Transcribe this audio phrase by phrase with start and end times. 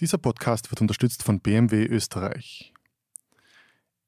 [0.00, 2.72] Dieser Podcast wird unterstützt von BMW Österreich.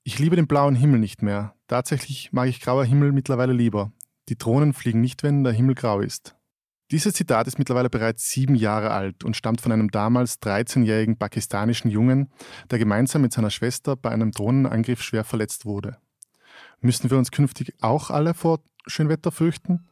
[0.05, 1.55] Ich liebe den blauen Himmel nicht mehr.
[1.69, 3.93] Tatsächlich mag ich grauer Himmel mittlerweile lieber.
[4.31, 6.35] Die Drohnen fliegen nicht, wenn der Himmel grau ist.
[6.91, 11.91] Dieses Zitat ist mittlerweile bereits sieben Jahre alt und stammt von einem damals 13-jährigen pakistanischen
[11.91, 12.33] Jungen,
[12.71, 15.99] der gemeinsam mit seiner Schwester bei einem Drohnenangriff schwer verletzt wurde.
[16.81, 19.89] Müssen wir uns künftig auch alle vor Schönwetter fürchten?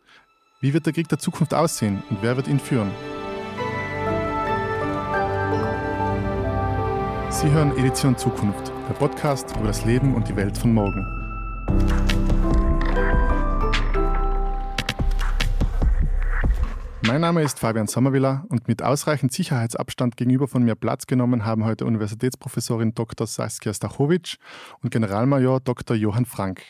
[0.62, 2.90] Wie wird der Krieg der Zukunft aussehen und wer wird ihn führen?
[7.30, 11.06] Sie hören Edition Zukunft, der Podcast über das Leben und die Welt von morgen.
[17.06, 21.64] Mein Name ist Fabian Sommerwiller und mit ausreichend Sicherheitsabstand gegenüber von mir Platz genommen haben
[21.64, 23.28] heute Universitätsprofessorin Dr.
[23.28, 24.36] Saskia Stachowitsch
[24.82, 25.96] und Generalmajor Dr.
[25.96, 26.62] Johann Frank.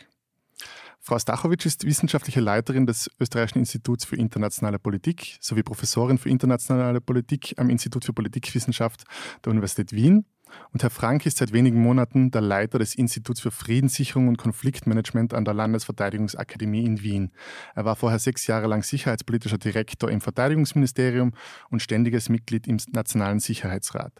[1.03, 7.01] Frau Stachowitsch ist wissenschaftliche Leiterin des Österreichischen Instituts für internationale Politik sowie Professorin für internationale
[7.01, 9.05] Politik am Institut für Politikwissenschaft
[9.43, 10.27] der Universität Wien
[10.73, 15.35] und Herr Frank ist seit wenigen Monaten der Leiter des Instituts für Friedenssicherung und Konfliktmanagement
[15.35, 17.31] an der Landesverteidigungsakademie in Wien.
[17.75, 21.33] Er war vorher sechs Jahre lang sicherheitspolitischer Direktor im Verteidigungsministerium
[21.71, 24.13] und ständiges Mitglied im Nationalen Sicherheitsrat.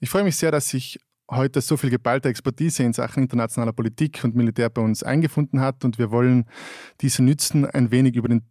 [0.00, 0.98] Ich freue mich sehr, dass sich
[1.30, 5.84] heute so viel geballte Expertise in Sachen internationaler Politik und Militär bei uns eingefunden hat
[5.84, 6.44] und wir wollen
[7.00, 8.42] diese nützen, ein wenig über den,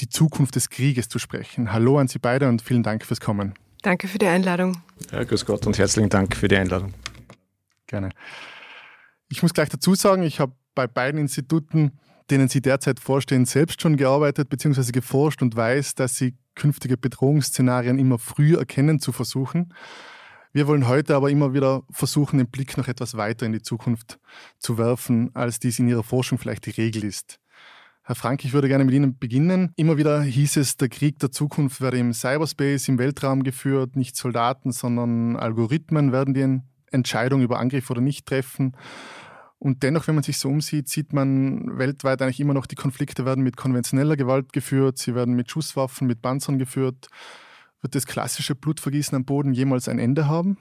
[0.00, 1.72] die Zukunft des Krieges zu sprechen.
[1.72, 3.54] Hallo an Sie beide und vielen Dank fürs Kommen.
[3.84, 4.82] Danke für die Einladung.
[5.12, 6.94] Ja, grüß Gott und herzlichen Dank für die Einladung.
[7.86, 8.08] Gerne.
[9.28, 11.92] Ich muss gleich dazu sagen, ich habe bei beiden Instituten,
[12.30, 14.90] denen Sie derzeit vorstehen, selbst schon gearbeitet bzw.
[14.90, 19.74] geforscht und weiß, dass Sie künftige Bedrohungsszenarien immer früh erkennen zu versuchen.
[20.54, 24.18] Wir wollen heute aber immer wieder versuchen, den Blick noch etwas weiter in die Zukunft
[24.58, 27.38] zu werfen, als dies in Ihrer Forschung vielleicht die Regel ist.
[28.06, 29.72] Herr Frank, ich würde gerne mit Ihnen beginnen.
[29.76, 33.96] Immer wieder hieß es, der Krieg der Zukunft werde im Cyberspace, im Weltraum geführt.
[33.96, 36.60] Nicht Soldaten, sondern Algorithmen werden die
[36.92, 38.76] Entscheidung über Angriff oder nicht treffen.
[39.58, 43.24] Und dennoch, wenn man sich so umsieht, sieht man weltweit eigentlich immer noch, die Konflikte
[43.24, 47.08] werden mit konventioneller Gewalt geführt, sie werden mit Schusswaffen, mit Panzern geführt.
[47.80, 50.58] Wird das klassische Blutvergießen am Boden jemals ein Ende haben?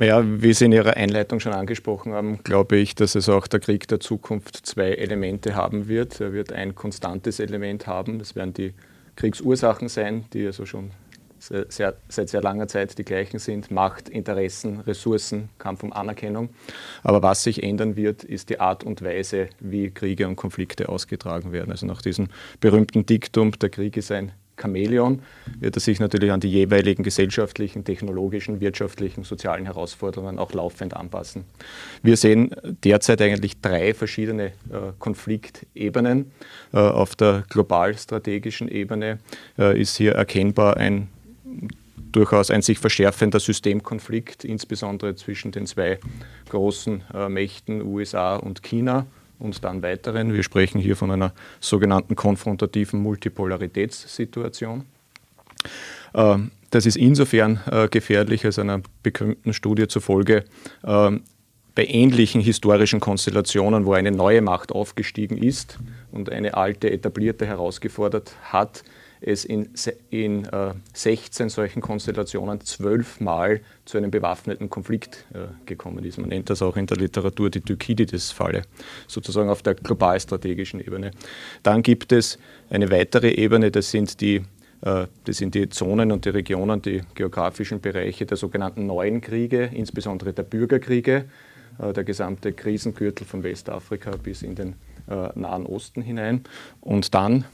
[0.00, 3.60] Ja, wie Sie in Ihrer Einleitung schon angesprochen haben, glaube ich, dass es auch der
[3.60, 6.20] Krieg der Zukunft zwei Elemente haben wird.
[6.20, 8.18] Er wird ein konstantes Element haben.
[8.18, 8.74] Das werden die
[9.16, 10.90] Kriegsursachen sein, die also schon
[11.40, 13.70] sehr, seit sehr langer Zeit die gleichen sind.
[13.70, 16.50] Macht, Interessen, Ressourcen, Kampf um Anerkennung.
[17.02, 21.52] Aber was sich ändern wird, ist die Art und Weise, wie Kriege und Konflikte ausgetragen
[21.52, 21.70] werden.
[21.70, 22.28] Also nach diesem
[22.60, 25.22] berühmten Diktum, der Krieg ist ein Chamäleon
[25.58, 31.44] wird er sich natürlich an die jeweiligen gesellschaftlichen, technologischen, wirtschaftlichen, sozialen Herausforderungen auch laufend anpassen.
[32.02, 32.54] Wir sehen
[32.84, 36.32] derzeit eigentlich drei verschiedene äh, Konfliktebenen.
[36.72, 39.18] Äh, auf der global-strategischen Ebene
[39.58, 41.08] äh, ist hier erkennbar ein
[42.12, 46.00] durchaus ein sich verschärfender Systemkonflikt, insbesondere zwischen den zwei
[46.48, 49.06] großen Mächten USA und China
[49.40, 50.32] und dann weiteren.
[50.32, 54.84] Wir sprechen hier von einer sogenannten konfrontativen Multipolaritätssituation.
[56.14, 60.44] Ähm, das ist insofern äh, gefährlich, als einer bekannten Studie zufolge
[60.84, 61.22] ähm,
[61.74, 65.78] bei ähnlichen historischen Konstellationen, wo eine neue Macht aufgestiegen ist
[66.12, 68.84] und eine alte etablierte herausgefordert hat,
[69.20, 69.68] es in,
[70.10, 76.18] in äh, 16 solchen Konstellationen zwölfmal zu einem bewaffneten Konflikt äh, gekommen ist.
[76.18, 78.62] Man nennt das auch in der Literatur die Thukydides-Falle,
[79.06, 81.10] sozusagen auf der globalstrategischen Ebene.
[81.62, 82.38] Dann gibt es
[82.70, 84.42] eine weitere Ebene, das sind die
[84.82, 89.70] äh, das sind die Zonen und die Regionen, die geografischen Bereiche der sogenannten neuen Kriege,
[89.72, 91.26] insbesondere der Bürgerkriege,
[91.78, 94.74] äh, der gesamte Krisengürtel von Westafrika bis in den
[95.08, 96.44] äh, Nahen Osten hinein.
[96.80, 97.44] Und dann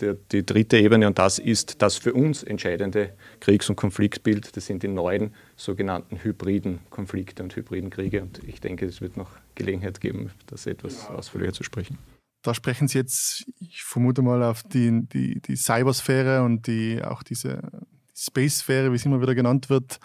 [0.00, 4.66] der, die dritte Ebene, und das ist das für uns entscheidende Kriegs- und Konfliktbild, das
[4.66, 8.22] sind die neuen sogenannten hybriden Konflikte und hybriden Kriege.
[8.22, 11.98] Und ich denke, es wird noch Gelegenheit geben, das etwas ausführlicher zu sprechen.
[12.42, 17.22] Da sprechen Sie jetzt, ich vermute mal, auf die, die, die Cybersphäre und die, auch
[17.22, 17.62] diese
[18.14, 19.98] Space-Sphäre, wie es immer wieder genannt wird,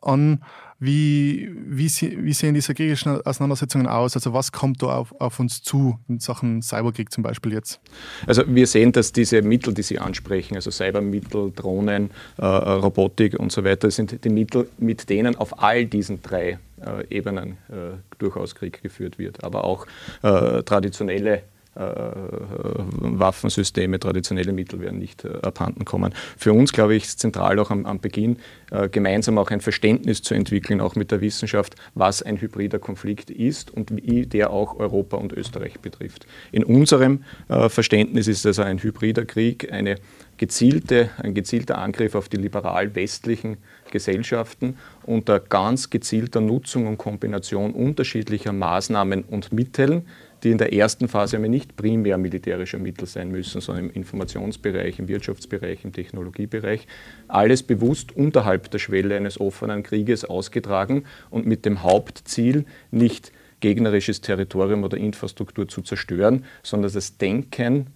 [0.00, 0.44] an.
[0.82, 4.16] Wie, wie, wie, sehen diese kriegerischen Auseinandersetzungen aus?
[4.16, 7.80] Also was kommt da auf, auf, uns zu in Sachen Cyberkrieg zum Beispiel jetzt?
[8.26, 13.52] Also wir sehen, dass diese Mittel, die Sie ansprechen, also Cybermittel, Drohnen, äh, Robotik und
[13.52, 18.54] so weiter, sind die Mittel, mit denen auf all diesen drei äh, Ebenen äh, durchaus
[18.54, 19.44] Krieg geführt wird.
[19.44, 19.86] Aber auch
[20.22, 21.42] äh, traditionelle äh,
[21.80, 26.14] Waffensysteme, traditionelle Mittel werden nicht äh, abhanden kommen.
[26.36, 28.38] Für uns, glaube ich, ist zentral auch am, am Beginn
[28.70, 33.30] äh, gemeinsam auch ein Verständnis zu entwickeln, auch mit der Wissenschaft, was ein hybrider Konflikt
[33.30, 36.26] ist und wie der auch Europa und Österreich betrifft.
[36.52, 39.96] In unserem Verständnis ist also ein hybrider Krieg eine
[40.40, 43.58] gezielte, ein gezielter Angriff auf die liberal-westlichen
[43.90, 50.06] Gesellschaften unter ganz gezielter Nutzung und Kombination unterschiedlicher Maßnahmen und Mitteln,
[50.42, 54.98] die in der ersten Phase aber nicht primär militärische Mittel sein müssen, sondern im Informationsbereich,
[54.98, 56.86] im Wirtschaftsbereich, im Technologiebereich,
[57.28, 64.20] alles bewusst unterhalb der Schwelle eines offenen Krieges ausgetragen und mit dem Hauptziel nicht gegnerisches
[64.20, 67.88] Territorium oder Infrastruktur zu zerstören, sondern das Denken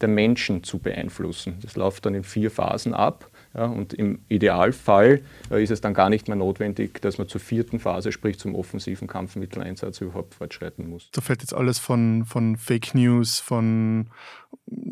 [0.00, 1.58] der Menschen zu beeinflussen.
[1.62, 3.29] Das läuft dann in vier Phasen ab.
[3.54, 7.40] Ja, und im Idealfall äh, ist es dann gar nicht mehr notwendig, dass man zur
[7.40, 11.10] vierten Phase, sprich zum offensiven Kampfmitteleinsatz, überhaupt fortschreiten muss.
[11.12, 14.10] Da fällt jetzt alles von, von Fake News, von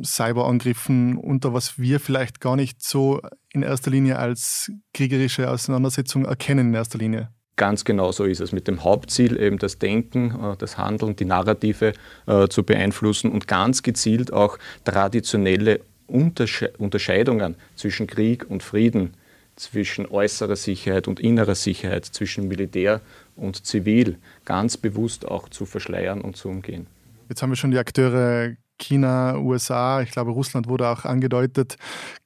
[0.02, 3.20] Cyberangriffen unter, was wir vielleicht gar nicht so
[3.52, 7.31] in erster Linie als kriegerische Auseinandersetzung erkennen in erster Linie.
[7.54, 8.52] Ganz genau so ist es.
[8.52, 11.93] Mit dem Hauptziel, eben das Denken, äh, das Handeln, die Narrative
[12.26, 19.14] äh, zu beeinflussen und ganz gezielt auch traditionelle Untersche Unterscheidungen zwischen Krieg und Frieden,
[19.56, 23.00] zwischen äußerer Sicherheit und innerer Sicherheit, zwischen Militär
[23.37, 26.87] und Zivil ganz bewusst auch zu verschleiern und zu umgehen.
[27.28, 31.76] Jetzt haben wir schon die Akteure China, USA, ich glaube Russland wurde auch angedeutet,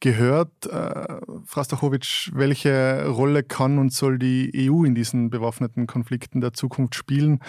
[0.00, 0.67] gehört.
[0.67, 6.52] Äh, Frau Stachowitsch, welche Rolle kann und soll die EU in diesen bewaffneten Konflikten der
[6.52, 7.40] Zukunft spielen?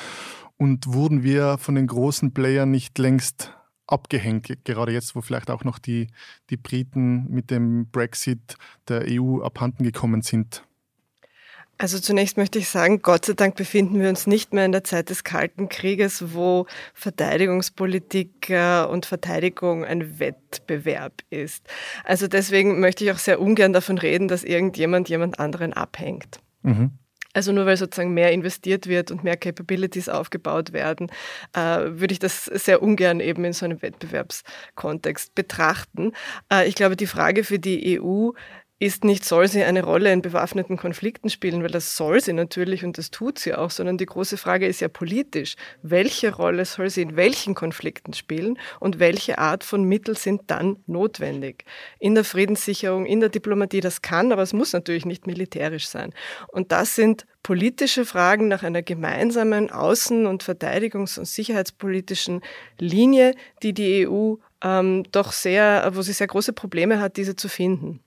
[0.58, 3.52] Und wurden wir von den großen Playern nicht längst
[3.88, 6.08] abgehängt, gerade jetzt, wo vielleicht auch noch die,
[6.50, 8.56] die Briten mit dem Brexit
[8.88, 10.64] der EU abhanden gekommen sind?
[11.78, 14.84] Also zunächst möchte ich sagen, Gott sei Dank befinden wir uns nicht mehr in der
[14.84, 21.68] Zeit des Kalten Krieges, wo Verteidigungspolitik äh, und Verteidigung ein Wettbewerb ist.
[22.06, 26.40] Also deswegen möchte ich auch sehr ungern davon reden, dass irgendjemand jemand anderen abhängt.
[26.62, 26.92] Mhm.
[27.34, 31.12] Also nur weil sozusagen mehr investiert wird und mehr Capabilities aufgebaut werden,
[31.54, 36.14] äh, würde ich das sehr ungern eben in so einem Wettbewerbskontext betrachten.
[36.52, 38.32] Äh, ich glaube, die Frage für die EU
[38.80, 42.84] ist nicht, soll sie eine Rolle in bewaffneten Konflikten spielen, weil das soll sie natürlich
[42.84, 45.56] und das tut sie auch, sondern die große Frage ist ja politisch.
[45.82, 50.78] Welche Rolle soll sie in welchen Konflikten spielen und welche Art von Mittel sind dann
[50.86, 51.66] notwendig?
[52.00, 56.14] In der Friedenssicherung, in der Diplomatie, das kann, aber es muss natürlich nicht militärisch sein.
[56.48, 62.42] Und das sind politische Fragen nach einer gemeinsamen außen- und verteidigungs- und sicherheitspolitischen
[62.80, 67.48] Linie, die die EU ähm, doch sehr, wo sie sehr große Probleme hat, diese zu
[67.50, 68.02] finden.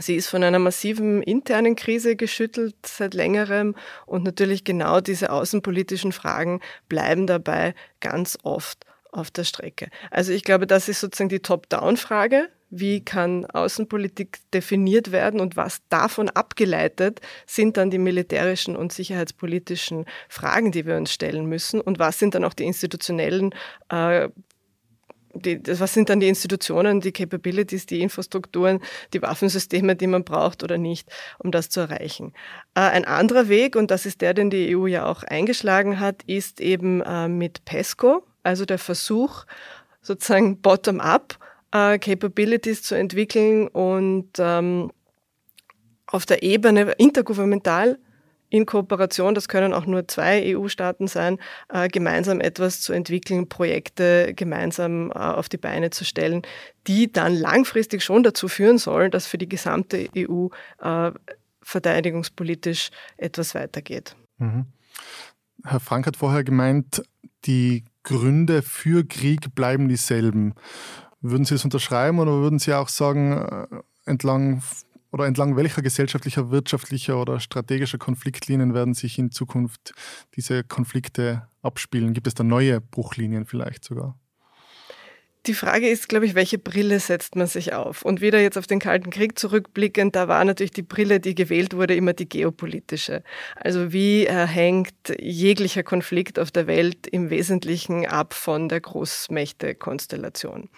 [0.00, 3.74] Sie ist von einer massiven internen Krise geschüttelt seit längerem
[4.06, 9.88] und natürlich genau diese außenpolitischen Fragen bleiben dabei ganz oft auf der Strecke.
[10.10, 12.48] Also ich glaube, das ist sozusagen die Top-Down-Frage.
[12.70, 20.04] Wie kann Außenpolitik definiert werden und was davon abgeleitet sind dann die militärischen und sicherheitspolitischen
[20.28, 23.54] Fragen, die wir uns stellen müssen und was sind dann auch die institutionellen
[23.88, 24.28] äh,
[25.34, 28.80] die, was sind dann die Institutionen, die Capabilities, die Infrastrukturen,
[29.12, 31.08] die Waffensysteme, die man braucht oder nicht,
[31.38, 32.32] um das zu erreichen.
[32.74, 36.22] Äh, ein anderer Weg, und das ist der, den die EU ja auch eingeschlagen hat,
[36.26, 39.44] ist eben äh, mit PESCO, also der Versuch,
[40.00, 41.38] sozusagen bottom-up
[41.72, 44.90] äh, Capabilities zu entwickeln und ähm,
[46.06, 47.98] auf der Ebene intergouvernemental
[48.50, 54.32] in Kooperation, das können auch nur zwei EU-Staaten sein, äh, gemeinsam etwas zu entwickeln, Projekte
[54.34, 56.42] gemeinsam äh, auf die Beine zu stellen,
[56.86, 60.48] die dann langfristig schon dazu führen sollen, dass für die gesamte EU
[60.80, 61.12] äh,
[61.62, 64.16] verteidigungspolitisch etwas weitergeht.
[64.38, 64.66] Mhm.
[65.64, 67.02] Herr Frank hat vorher gemeint,
[67.44, 70.54] die Gründe für Krieg bleiben dieselben.
[71.20, 74.62] Würden Sie es unterschreiben oder würden Sie auch sagen, entlang
[75.12, 79.94] oder entlang welcher gesellschaftlicher, wirtschaftlicher oder strategischer Konfliktlinien werden sich in Zukunft
[80.36, 82.14] diese Konflikte abspielen?
[82.14, 84.18] Gibt es da neue Bruchlinien vielleicht sogar?
[85.46, 88.02] Die Frage ist, glaube ich, welche Brille setzt man sich auf?
[88.02, 91.74] Und wieder jetzt auf den Kalten Krieg zurückblickend, da war natürlich die Brille, die gewählt
[91.74, 93.22] wurde, immer die geopolitische.
[93.56, 100.68] Also wie äh, hängt jeglicher Konflikt auf der Welt im Wesentlichen ab von der Großmächte-Konstellation?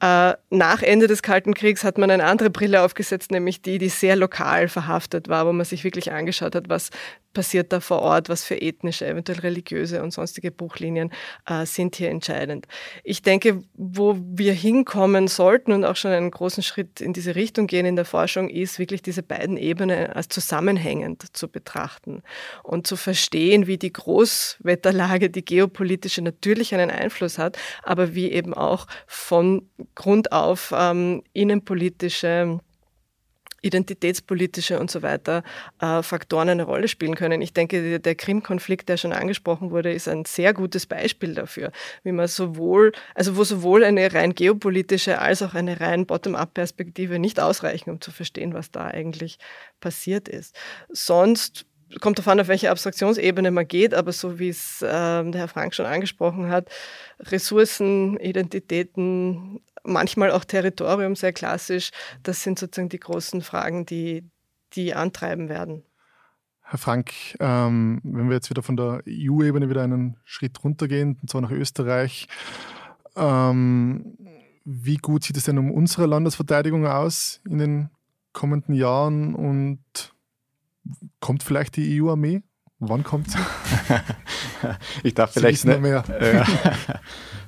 [0.00, 3.88] Äh, nach Ende des Kalten Kriegs hat man eine andere Brille aufgesetzt, nämlich die, die
[3.88, 6.90] sehr lokal verhaftet war, wo man sich wirklich angeschaut hat, was
[7.34, 11.12] passiert da vor Ort, was für ethnische, eventuell religiöse und sonstige Buchlinien
[11.46, 12.66] äh, sind hier entscheidend.
[13.04, 17.66] Ich denke, wo wir hinkommen sollten und auch schon einen großen Schritt in diese Richtung
[17.66, 22.22] gehen in der Forschung, ist wirklich diese beiden Ebenen als zusammenhängend zu betrachten
[22.62, 28.54] und zu verstehen, wie die Großwetterlage, die geopolitische natürlich einen Einfluss hat, aber wie eben
[28.54, 32.60] auch von Grund auf ähm, innenpolitische
[33.62, 35.42] identitätspolitische und so weiter
[35.80, 37.42] äh, Faktoren eine Rolle spielen können.
[37.42, 41.72] Ich denke, der Krim-Konflikt, der schon angesprochen wurde, ist ein sehr gutes Beispiel dafür,
[42.04, 47.40] wie man sowohl, also wo sowohl eine rein geopolitische als auch eine rein Bottom-up-Perspektive nicht
[47.40, 49.38] ausreichen, um zu verstehen, was da eigentlich
[49.80, 50.56] passiert ist.
[50.90, 51.66] Sonst
[52.00, 55.74] kommt davon, auf welche Abstraktionsebene man geht, aber so wie es äh, der Herr Frank
[55.74, 56.68] schon angesprochen hat,
[57.18, 61.90] Ressourcen, Identitäten, manchmal auch Territorium, sehr klassisch,
[62.22, 64.24] das sind sozusagen die großen Fragen, die,
[64.74, 65.82] die antreiben werden.
[66.62, 71.30] Herr Frank, ähm, wenn wir jetzt wieder von der EU-Ebene wieder einen Schritt runtergehen, und
[71.30, 72.28] zwar nach Österreich,
[73.16, 74.18] ähm,
[74.64, 77.90] wie gut sieht es denn um unsere Landesverteidigung aus in den
[78.34, 79.80] kommenden Jahren und
[81.20, 82.42] kommt vielleicht die EU-Armee?
[82.80, 83.38] Wann kommt sie?
[85.02, 86.04] ich darf vielleicht ne, mehr.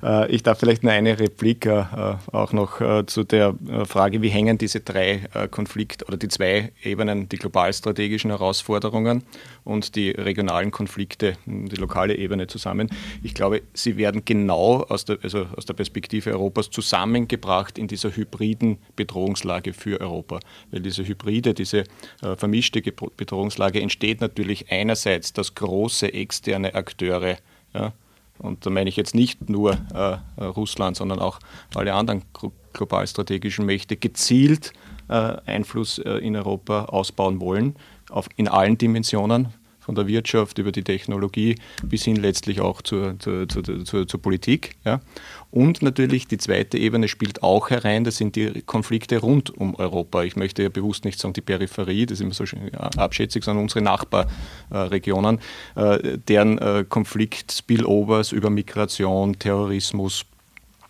[0.03, 1.83] Äh, ich darf vielleicht nur eine Replik äh,
[2.31, 3.55] auch noch äh, zu der
[3.85, 9.23] Frage, wie hängen diese drei Konflikte oder die zwei Ebenen, die globalstrategischen Herausforderungen
[9.63, 12.89] und die regionalen Konflikte, die lokale Ebene zusammen.
[13.23, 18.15] Ich glaube, sie werden genau aus der, also aus der Perspektive Europas zusammengebracht in dieser
[18.15, 20.39] hybriden Bedrohungslage für Europa.
[20.71, 21.83] Weil diese hybride, diese
[22.37, 27.37] vermischte Bedrohungslage entsteht natürlich einerseits, dass große externe Akteure
[27.73, 27.93] ja,
[28.41, 31.39] und da meine ich jetzt nicht nur äh, Russland, sondern auch
[31.75, 32.23] alle anderen
[32.73, 34.73] globalstrategischen Mächte gezielt
[35.07, 35.13] äh,
[35.45, 37.75] Einfluss äh, in Europa ausbauen wollen,
[38.09, 39.49] auf, in allen Dimensionen,
[39.81, 44.75] von der Wirtschaft über die Technologie bis hin letztlich auch zur, zur, zur, zur, Politik.
[44.85, 45.01] Ja.
[45.49, 50.23] Und natürlich die zweite Ebene spielt auch herein, das sind die Konflikte rund um Europa.
[50.23, 52.45] Ich möchte ja bewusst nicht sagen die Peripherie, das ist immer so
[52.97, 55.39] abschätzig, sondern unsere Nachbarregionen,
[55.75, 60.25] äh, deren äh, Konflikt-Spillovers über Migration, Terrorismus,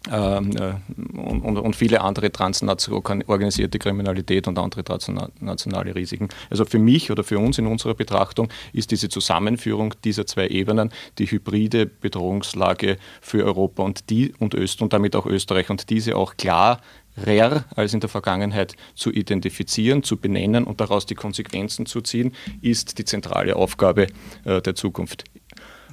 [0.09, 0.73] ähm, äh,
[1.19, 6.29] und, und, viele andere transnational organisierte Kriminalität und andere transnationale Risiken.
[6.49, 10.89] Also für mich oder für uns in unserer Betrachtung ist diese Zusammenführung dieser zwei Ebenen
[11.19, 16.15] die hybride Bedrohungslage für Europa und die und Öst und damit auch Österreich und diese
[16.15, 16.81] auch klar
[17.17, 22.33] rarer als in der Vergangenheit zu identifizieren, zu benennen und daraus die Konsequenzen zu ziehen,
[22.61, 24.07] ist die zentrale Aufgabe
[24.45, 25.25] äh, der Zukunft.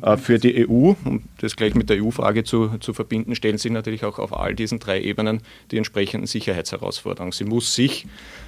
[0.03, 3.73] Äh, für die EU, um das gleich mit der EU-Frage zu, zu verbinden, stellen sich
[3.73, 5.41] natürlich auch auf all diesen drei Ebenen
[5.71, 7.33] die entsprechenden Sicherheitsherausforderungen.
[7.33, 8.07] Sie muss sich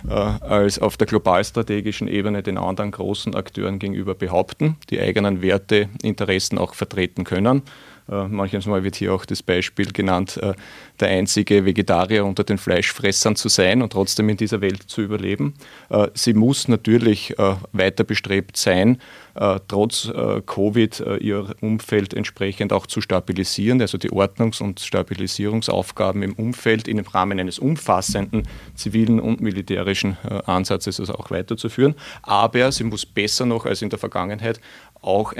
[0.08, 5.88] äh, als auf der globalstrategischen Ebene den anderen großen Akteuren gegenüber behaupten, die eigenen Werte,
[6.02, 7.62] Interessen auch vertreten können.
[8.10, 10.54] Äh, manches Mal wird hier auch das Beispiel genannt, äh,
[10.98, 15.54] der einzige Vegetarier unter den Fleischfressern zu sein und trotzdem in dieser Welt zu überleben.
[15.88, 17.34] Äh, sie muss natürlich
[17.72, 18.98] weiter bestrebt sein,
[19.68, 20.10] trotz
[20.46, 26.98] Covid ihr Umfeld entsprechend auch zu stabilisieren, also die Ordnungs- und Stabilisierungsaufgaben im Umfeld im
[27.00, 31.94] Rahmen eines umfassenden zivilen und militärischen Ansatzes also auch weiterzuführen.
[32.22, 34.60] Aber sie muss besser noch als in der Vergangenheit
[35.00, 35.32] auch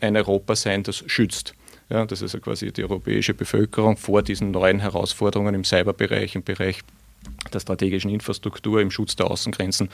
[0.00, 1.54] ein Europa sein, das schützt.
[1.94, 6.42] Ja, das ist ja quasi die europäische Bevölkerung vor diesen neuen Herausforderungen im Cyberbereich, im
[6.42, 6.80] Bereich
[7.52, 9.88] der strategischen Infrastruktur, im Schutz der Außengrenzen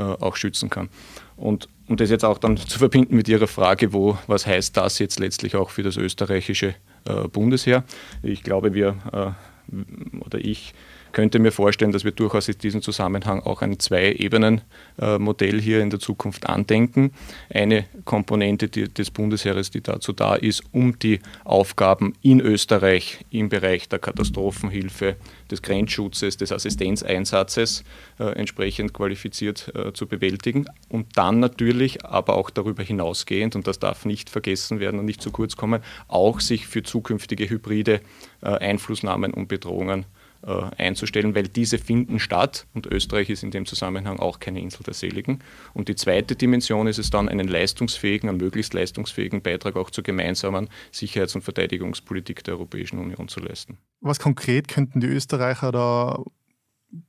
[0.00, 0.88] äh, auch schützen kann.
[1.36, 4.98] Und um das jetzt auch dann zu verbinden mit Ihrer Frage, wo, was heißt das
[4.98, 7.84] jetzt letztlich auch für das österreichische äh, Bundesheer?
[8.24, 10.74] Ich glaube, wir äh, oder ich
[11.14, 16.00] könnte mir vorstellen, dass wir durchaus in diesem Zusammenhang auch ein Zwei-Ebenen-Modell hier in der
[16.00, 17.12] Zukunft andenken.
[17.48, 23.88] Eine Komponente des Bundesheeres, die dazu da ist, um die Aufgaben in Österreich im Bereich
[23.88, 25.16] der Katastrophenhilfe,
[25.50, 27.84] des Grenzschutzes, des Assistenzeinsatzes
[28.18, 30.66] äh, entsprechend qualifiziert äh, zu bewältigen.
[30.88, 35.22] Und dann natürlich, aber auch darüber hinausgehend, und das darf nicht vergessen werden und nicht
[35.22, 38.00] zu kurz kommen, auch sich für zukünftige hybride
[38.42, 43.66] äh, Einflussnahmen und Bedrohungen äh, einzustellen, weil diese finden statt und Österreich ist in dem
[43.66, 45.40] Zusammenhang auch keine Insel der Seligen.
[45.72, 50.04] Und die zweite Dimension ist es dann, einen leistungsfähigen, einen möglichst leistungsfähigen Beitrag auch zur
[50.04, 53.78] gemeinsamen Sicherheits- und Verteidigungspolitik der Europäischen Union zu leisten.
[54.00, 56.22] Was konkret könnten die Österreicher da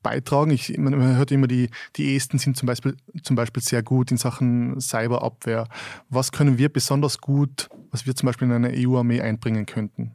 [0.01, 0.51] beitragen?
[0.51, 4.17] Ich, man, hört immer, die, die Esten sind zum Beispiel, zum Beispiel sehr gut in
[4.17, 5.67] Sachen Cyberabwehr.
[6.09, 10.13] Was können wir besonders gut, was wir zum Beispiel in eine EU-Armee einbringen könnten?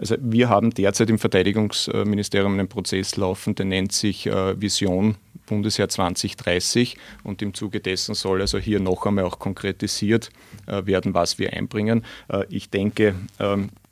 [0.00, 5.90] Also wir haben derzeit im Verteidigungsministerium einen Prozess laufen, der nennt sich äh, Vision Bundesheer
[5.90, 10.30] 2030 und im Zuge dessen soll also hier noch einmal auch konkretisiert
[10.66, 12.06] äh, werden, was wir einbringen.
[12.28, 13.89] Äh, ich denke, ähm, äh,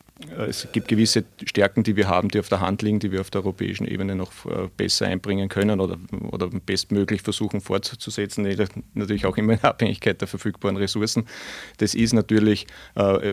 [0.49, 3.31] es gibt gewisse Stärken, die wir haben, die auf der Hand liegen, die wir auf
[3.31, 5.97] der europäischen Ebene noch äh, besser einbringen können oder,
[6.33, 8.49] oder bestmöglich versuchen fortzusetzen,
[8.95, 11.27] natürlich auch immer in Abhängigkeit der verfügbaren Ressourcen.
[11.77, 13.33] Das ist natürlich äh,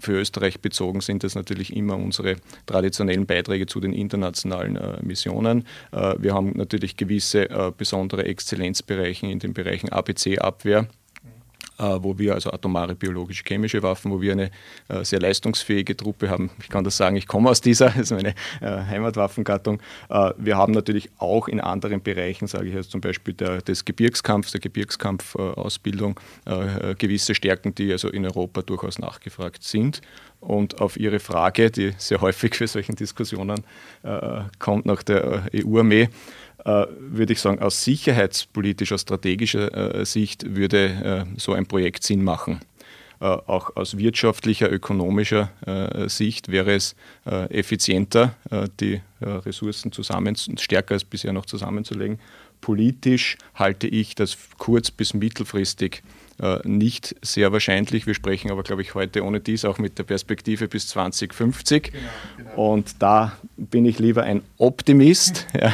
[0.00, 2.36] für Österreich bezogen, sind das natürlich immer unsere
[2.66, 5.66] traditionellen Beiträge zu den internationalen Missionen.
[5.92, 11.03] Wir haben natürlich gewisse besondere Exzellenzbereiche in den Bereichen ABC-Abwehr äh,
[11.78, 14.50] wo wir also atomare biologische chemische Waffen, wo wir eine
[14.88, 16.50] äh, sehr leistungsfähige Truppe haben.
[16.60, 19.80] Ich kann das sagen, ich komme aus dieser, ist meine äh, Heimatwaffengattung.
[20.36, 24.52] Wir haben natürlich auch in anderen Bereichen, sage ich jetzt zum Beispiel der, des Gebirgskampfs,
[24.52, 26.18] der Gebirgskampfausbildung,
[26.98, 30.00] gewisse Stärken, die also in Europa durchaus nachgefragt sind.
[30.40, 33.64] Und auf Ihre Frage, die sehr häufig für solchen Diskussionen
[34.58, 36.08] kommt nach der EU-Armee,
[36.53, 42.22] äh, würde ich sagen, aus sicherheitspolitischer, strategischer äh, Sicht würde äh, so ein Projekt Sinn
[42.22, 42.60] machen.
[43.20, 45.50] Auch aus wirtschaftlicher, ökonomischer
[46.08, 46.94] Sicht wäre es
[47.24, 48.34] effizienter,
[48.80, 52.18] die Ressourcen zusammen, stärker als bisher noch zusammenzulegen.
[52.60, 56.23] Politisch halte ich das kurz- bis mittelfristig äh,
[56.64, 58.06] nicht sehr wahrscheinlich.
[58.06, 61.92] Wir sprechen aber, glaube ich, heute ohne dies auch mit der Perspektive bis 2050.
[61.92, 62.04] Genau,
[62.36, 62.72] genau.
[62.72, 65.72] Und da bin ich lieber ein Optimist ja,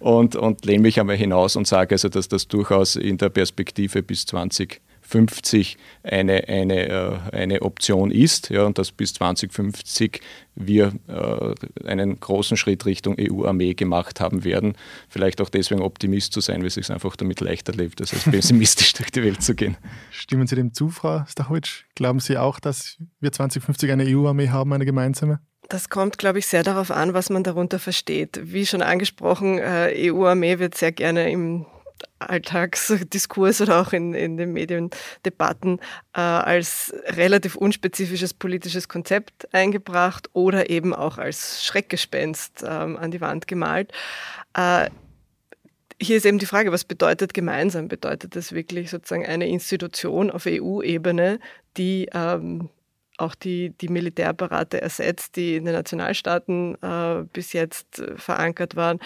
[0.00, 4.02] und, und lehne mich einmal hinaus und sage also, dass das durchaus in der Perspektive
[4.02, 4.80] bis 2050
[5.12, 10.20] 2050 eine, eine, äh, eine Option ist ja, und dass bis 2050
[10.54, 14.74] wir äh, einen großen Schritt Richtung EU-Armee gemacht haben werden.
[15.08, 18.92] Vielleicht auch deswegen Optimist zu sein, weil es sich einfach damit leichter lebt, als pessimistisch
[18.94, 19.76] durch die Welt zu gehen.
[20.10, 21.84] Stimmen Sie dem zu, Frau Stachowitsch?
[21.94, 25.40] Glauben Sie auch, dass wir 2050 eine EU-Armee haben, eine gemeinsame?
[25.68, 28.40] Das kommt, glaube ich, sehr darauf an, was man darunter versteht.
[28.42, 31.66] Wie schon angesprochen, äh, EU-Armee wird sehr gerne im
[32.18, 35.78] Alltagsdiskurs oder auch in, in den Mediendebatten
[36.14, 43.20] äh, als relativ unspezifisches politisches Konzept eingebracht oder eben auch als Schreckgespenst ähm, an die
[43.20, 43.92] Wand gemalt.
[44.54, 44.88] Äh,
[46.00, 47.88] hier ist eben die Frage, was bedeutet gemeinsam?
[47.88, 51.38] Bedeutet das wirklich sozusagen eine Institution auf EU-Ebene,
[51.76, 52.70] die ähm,
[53.18, 58.98] auch die, die Militärapparate ersetzt, die in den Nationalstaaten äh, bis jetzt äh, verankert waren?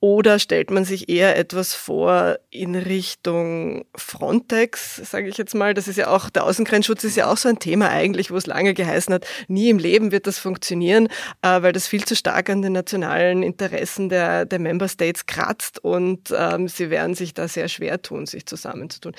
[0.00, 5.74] Oder stellt man sich eher etwas vor in Richtung Frontex, sage ich jetzt mal?
[5.74, 8.46] Das ist ja auch, der Außengrenzschutz ist ja auch so ein Thema eigentlich, wo es
[8.46, 11.08] lange geheißen hat, nie im Leben wird das funktionieren,
[11.42, 15.82] äh, weil das viel zu stark an den nationalen Interessen der, der Member States kratzt
[15.82, 19.14] und ähm, sie werden sich da sehr schwer tun, sich zusammenzutun.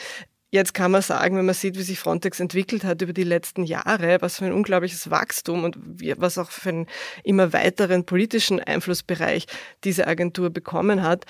[0.51, 3.63] Jetzt kann man sagen, wenn man sieht, wie sich Frontex entwickelt hat über die letzten
[3.63, 5.77] Jahre, was für ein unglaubliches Wachstum und
[6.17, 6.87] was auch für einen
[7.23, 9.45] immer weiteren politischen Einflussbereich
[9.83, 11.25] diese Agentur bekommen hat,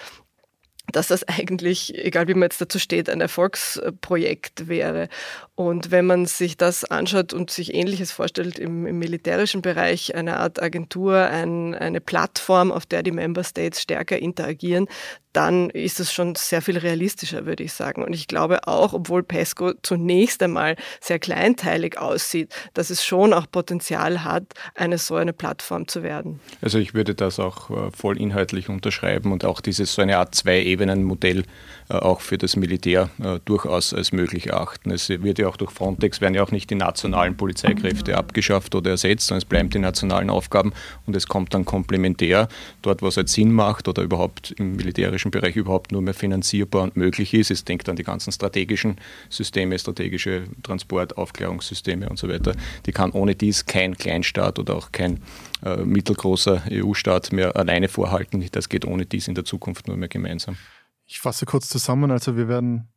[0.92, 5.10] dass das eigentlich, egal wie man jetzt dazu steht, ein Erfolgsprojekt wäre.
[5.56, 10.38] Und wenn man sich das anschaut und sich Ähnliches vorstellt im, im militärischen Bereich, eine
[10.38, 14.88] Art Agentur, ein, eine Plattform, auf der die Member States stärker interagieren,
[15.34, 18.04] dann ist es schon sehr viel realistischer, würde ich sagen.
[18.04, 23.46] Und ich glaube auch, obwohl PESCO zunächst einmal sehr kleinteilig aussieht, dass es schon auch
[23.52, 26.40] Potenzial hat, eine so eine Plattform zu werden.
[26.62, 30.34] Also ich würde das auch äh, voll inhaltlich unterschreiben und auch dieses so eine Art
[30.34, 31.44] Zwei-Ebenen-Modell
[31.90, 34.92] äh, auch für das Militär äh, durchaus als möglich erachten.
[34.92, 38.92] Es wird ja auch durch Frontex werden ja auch nicht die nationalen Polizeikräfte abgeschafft oder
[38.92, 40.74] ersetzt, sondern es bleiben die nationalen Aufgaben
[41.06, 42.48] und es kommt dann komplementär
[42.82, 46.84] dort, was halt Sinn macht oder überhaupt im militärischen militärischen Bereich überhaupt nur mehr finanzierbar
[46.84, 47.52] und möglich ist.
[47.52, 48.96] Es denkt an die ganzen strategischen
[49.30, 52.56] Systeme, strategische Transport, Aufklärungssysteme und so weiter.
[52.86, 55.22] Die kann ohne dies kein Kleinstaat oder auch kein
[55.64, 58.44] äh, mittelgroßer EU-Staat mehr alleine vorhalten.
[58.52, 60.58] Das geht ohne dies in der Zukunft nur mehr gemeinsam.
[61.06, 62.12] Ich fasse kurz zusammen.
[62.12, 62.88] Also wir werden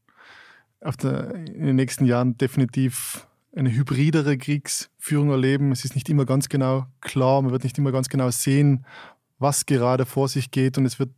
[1.03, 5.73] der, in den nächsten Jahren definitiv eine hybridere Kriegsführung erleben.
[5.73, 8.87] Es ist nicht immer ganz genau klar, man wird nicht immer ganz genau sehen,
[9.39, 11.11] was gerade vor sich geht und es wird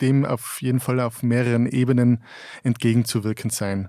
[0.00, 2.22] dem auf jeden Fall auf mehreren Ebenen
[2.62, 3.88] entgegenzuwirken sein.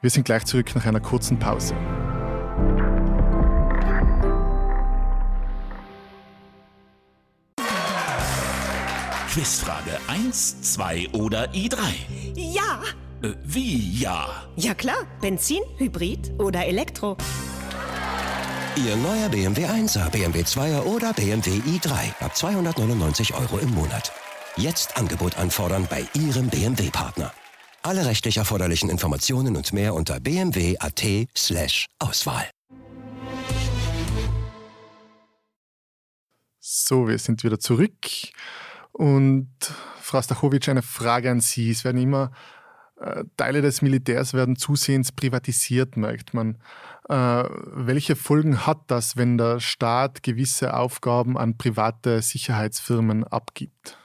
[0.00, 1.74] Wir sind gleich zurück nach einer kurzen Pause.
[9.30, 11.78] Quizfrage 1, 2 oder i3?
[12.34, 12.80] Ja!
[13.22, 14.28] Äh, wie ja?
[14.56, 17.16] Ja klar, Benzin, Hybrid oder Elektro.
[18.76, 24.12] Ihr neuer BMW 1er, BMW 2er oder BMW i3 ab 299 Euro im Monat.
[24.58, 27.30] Jetzt Angebot anfordern bei Ihrem BMW-Partner.
[27.82, 32.48] Alle rechtlich erforderlichen Informationen und mehr unter bmw.at/slash Auswahl.
[36.58, 37.92] So, wir sind wieder zurück.
[38.92, 39.50] Und
[40.00, 41.70] Frau Stachowitsch, eine Frage an Sie.
[41.70, 42.30] Es werden immer
[42.98, 46.56] äh, Teile des Militärs werden zusehends privatisiert, merkt man.
[47.10, 53.98] Äh, welche Folgen hat das, wenn der Staat gewisse Aufgaben an private Sicherheitsfirmen abgibt?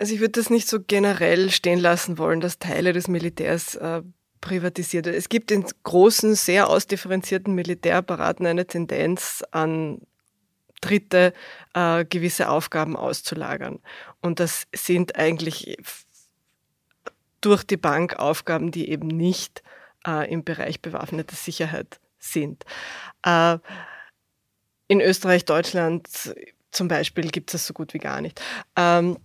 [0.00, 4.00] Also ich würde das nicht so generell stehen lassen wollen, dass Teile des Militärs äh,
[4.40, 5.18] privatisiert werden.
[5.18, 10.00] Es gibt in großen, sehr ausdifferenzierten Militärapparaten eine Tendenz an
[10.80, 11.34] Dritte
[11.74, 13.80] äh, gewisse Aufgaben auszulagern.
[14.22, 15.76] Und das sind eigentlich
[17.42, 19.62] durch die Bank Aufgaben, die eben nicht
[20.06, 22.64] äh, im Bereich bewaffnete Sicherheit sind.
[23.22, 23.58] Äh,
[24.88, 26.08] in Österreich, Deutschland
[26.70, 28.40] zum Beispiel gibt es das so gut wie gar nicht.
[28.76, 29.18] Ähm,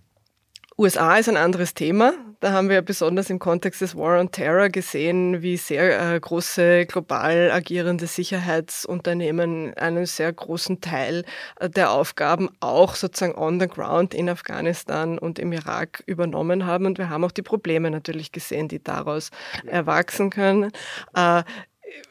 [0.78, 2.12] USA ist ein anderes Thema.
[2.40, 6.84] Da haben wir besonders im Kontext des War on Terror gesehen, wie sehr äh, große
[6.84, 11.24] global agierende Sicherheitsunternehmen einen sehr großen Teil
[11.60, 16.84] äh, der Aufgaben auch sozusagen on the ground in Afghanistan und im Irak übernommen haben.
[16.84, 19.30] Und wir haben auch die Probleme natürlich gesehen, die daraus
[19.64, 20.72] erwachsen können.
[21.14, 21.42] Äh,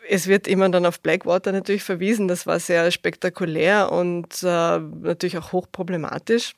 [0.10, 2.28] es wird immer dann auf Blackwater natürlich verwiesen.
[2.28, 6.56] Das war sehr spektakulär und äh, natürlich auch hochproblematisch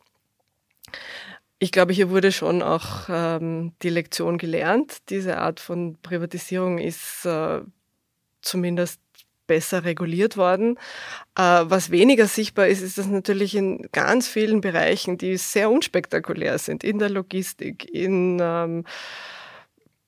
[1.60, 4.98] ich glaube, hier wurde schon auch ähm, die Lektion gelernt.
[5.10, 7.62] Diese Art von Privatisierung ist äh,
[8.42, 9.02] zumindest
[9.48, 10.78] besser reguliert worden.
[11.36, 16.60] Äh, was weniger sichtbar ist, ist, dass natürlich in ganz vielen Bereichen, die sehr unspektakulär
[16.60, 18.84] sind, in der Logistik, in ähm,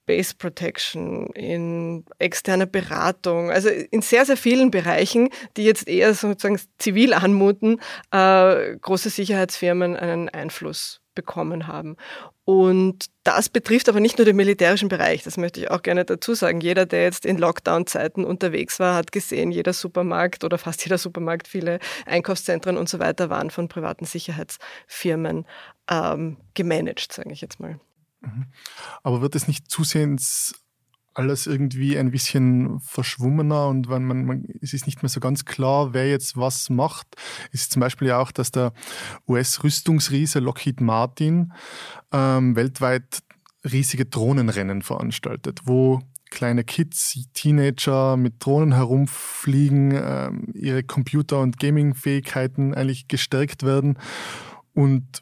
[0.05, 6.59] Base Protection, in externer Beratung, also in sehr, sehr vielen Bereichen, die jetzt eher sozusagen
[6.77, 7.79] zivil anmuten,
[8.11, 11.97] äh, große Sicherheitsfirmen einen Einfluss bekommen haben.
[12.45, 16.33] Und das betrifft aber nicht nur den militärischen Bereich, das möchte ich auch gerne dazu
[16.33, 16.61] sagen.
[16.61, 21.47] Jeder, der jetzt in Lockdown-Zeiten unterwegs war, hat gesehen, jeder Supermarkt oder fast jeder Supermarkt,
[21.47, 25.45] viele Einkaufszentren und so weiter waren von privaten Sicherheitsfirmen
[25.91, 27.79] ähm, gemanagt, sage ich jetzt mal.
[28.21, 28.45] Mhm.
[29.03, 30.55] Aber wird es nicht zusehends
[31.19, 35.45] alles irgendwie ein bisschen verschwommener und wenn man, man, es ist nicht mehr so ganz
[35.45, 37.07] klar, wer jetzt was macht.
[37.51, 38.71] Ist zum Beispiel ja auch, dass der
[39.27, 41.51] US-Rüstungsriese Lockheed Martin
[42.11, 43.19] ähm, weltweit
[43.69, 52.73] riesige Drohnenrennen veranstaltet, wo kleine Kids, Teenager mit Drohnen herumfliegen, ähm, ihre Computer- und Gaming-Fähigkeiten
[52.73, 53.97] eigentlich gestärkt werden
[54.73, 55.21] und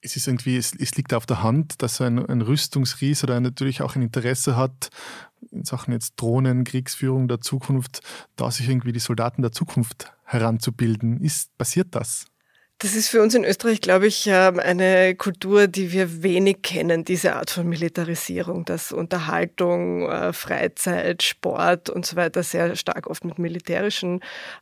[0.00, 3.82] es ist irgendwie, es, es, liegt auf der Hand, dass ein, ein Rüstungsries oder natürlich
[3.82, 4.90] auch ein Interesse hat,
[5.50, 8.00] in Sachen jetzt Drohnen, Kriegsführung der Zukunft,
[8.36, 11.20] da sich irgendwie die Soldaten der Zukunft heranzubilden.
[11.20, 12.26] Ist, passiert das?
[12.80, 17.04] Das ist für uns in Österreich, glaube ich, ähm, eine Kultur, die wir wenig kennen,
[17.04, 23.24] diese Art von Militarisierung, dass Unterhaltung, äh, Freizeit, Sport und so weiter sehr stark oft
[23.24, 24.20] mit militärischen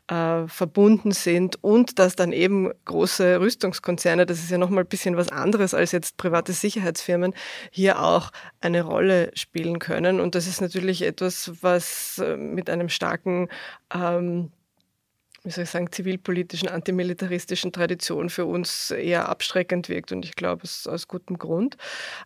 [0.09, 5.19] äh, verbunden sind und dass dann eben große Rüstungskonzerne, das ist ja nochmal ein bisschen
[5.19, 7.35] was anderes als jetzt private Sicherheitsfirmen,
[7.71, 8.31] hier auch
[8.63, 10.21] eine Rolle spielen können.
[10.21, 13.51] Und das ist natürlich etwas, was äh, mit einem starken
[13.95, 14.53] ähm,
[15.47, 20.11] wie soll ich sagen, zivilpolitischen, antimilitaristischen Tradition für uns eher abschreckend wirkt.
[20.11, 21.77] Und ich glaube, es aus gutem Grund.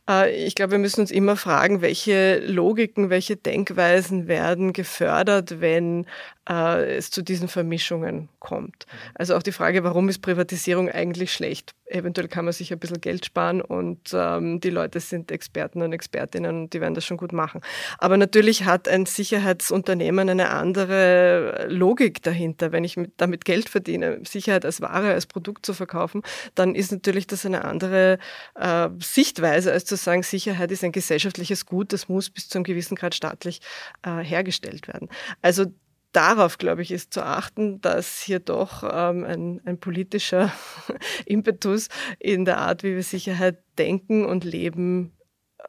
[0.09, 6.07] Äh, ich glaube, wir müssen uns immer fragen, welche Logiken, welche Denkweisen werden gefördert, wenn
[6.49, 8.87] äh, es zu diesen Vermischungen kommt.
[9.15, 11.75] Also auch die Frage, warum ist Privatisierung eigentlich schlecht?
[11.87, 15.93] Eventuell kann man sich ein bisschen Geld sparen und ähm, die Leute sind Experten und
[15.93, 17.61] Expertinnen und die werden das schon gut machen.
[17.99, 22.73] Aber natürlich hat ein Sicherheitsunternehmen eine andere Logik dahinter.
[22.73, 26.23] Wenn ich mit, damit Geld verdiene, Sicherheit als Ware, als Produkt zu verkaufen,
[26.55, 28.19] dann ist natürlich das eine andere
[28.55, 32.65] äh, Sichtweise, als zu sagen, Sicherheit ist ein gesellschaftliches Gut, das muss bis zu einem
[32.65, 33.61] gewissen Grad staatlich
[34.03, 35.09] äh, hergestellt werden.
[35.43, 35.67] Also
[36.13, 40.53] darauf, glaube ich, ist zu achten, dass hier doch ähm, ein, ein, politischer
[41.27, 45.13] Impetus in der Art, wie wir Sicherheit denken und leben,
[45.59, 45.65] äh,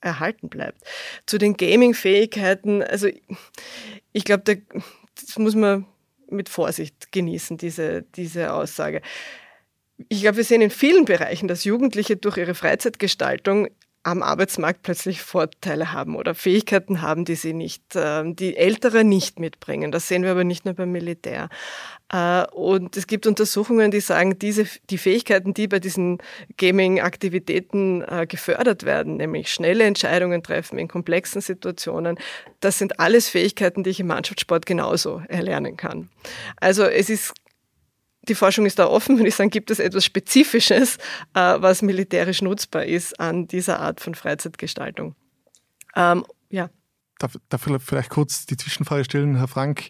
[0.00, 0.82] erhalten bleibt.
[1.26, 3.08] Zu den Gaming-Fähigkeiten, also
[4.12, 5.86] ich glaube, das muss man
[6.28, 9.02] mit Vorsicht genießen, diese, diese Aussage.
[10.08, 13.68] Ich glaube, wir sehen in vielen Bereichen, dass Jugendliche durch ihre Freizeitgestaltung
[14.06, 19.40] am Arbeitsmarkt plötzlich Vorteile haben oder Fähigkeiten haben, die sie nicht, ähm, die Ältere nicht
[19.40, 19.90] mitbringen.
[19.90, 21.48] Das sehen wir aber nicht nur beim Militär.
[22.12, 26.18] Äh, und es gibt Untersuchungen, die sagen, diese, die Fähigkeiten, die bei diesen
[26.56, 32.16] Gaming-Aktivitäten äh, gefördert werden, nämlich schnelle Entscheidungen treffen in komplexen Situationen,
[32.60, 36.10] das sind alles Fähigkeiten, die ich im Mannschaftssport genauso erlernen kann.
[36.60, 37.34] Also es ist
[38.28, 40.96] die Forschung ist da offen, wenn ich sagen, gibt es etwas Spezifisches,
[41.34, 45.14] äh, was militärisch nutzbar ist an dieser Art von Freizeitgestaltung.
[45.94, 46.70] Ähm, ja.
[47.18, 49.88] Darf, darf ich vielleicht kurz die Zwischenfrage stellen, Herr Frank?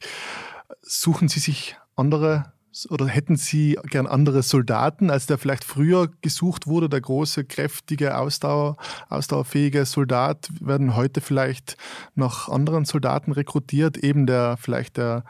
[0.83, 2.53] Suchen Sie sich andere
[2.91, 8.19] oder hätten Sie gern andere Soldaten, als der vielleicht früher gesucht wurde, der große, kräftige,
[8.19, 8.77] Ausdauer,
[9.09, 10.51] ausdauerfähige Soldat?
[10.61, 11.77] Werden heute vielleicht
[12.15, 13.97] noch anderen Soldaten rekrutiert?
[13.97, 15.25] Eben der, vielleicht der,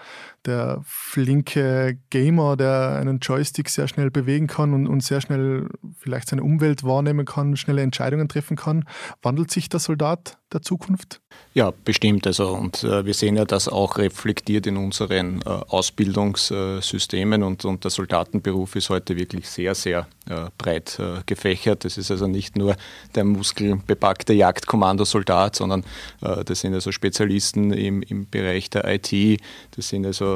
[0.47, 6.29] der flinke Gamer, der einen Joystick sehr schnell bewegen kann und, und sehr schnell vielleicht
[6.29, 8.85] seine Umwelt wahrnehmen kann, schnelle Entscheidungen treffen kann.
[9.23, 11.21] Wandelt sich der Soldat der Zukunft?
[11.55, 12.27] Ja, bestimmt.
[12.27, 17.83] Also, und äh, wir sehen ja das auch reflektiert in unseren äh, Ausbildungssystemen und, und
[17.85, 21.85] der Soldatenberuf ist heute wirklich sehr, sehr äh, breit äh, gefächert.
[21.85, 22.77] Das ist also nicht nur
[23.15, 25.85] der muskelbepackte Jagdkommandosoldat, sondern
[26.21, 29.41] äh, das sind also Spezialisten im, im Bereich der IT,
[29.77, 30.36] das sind also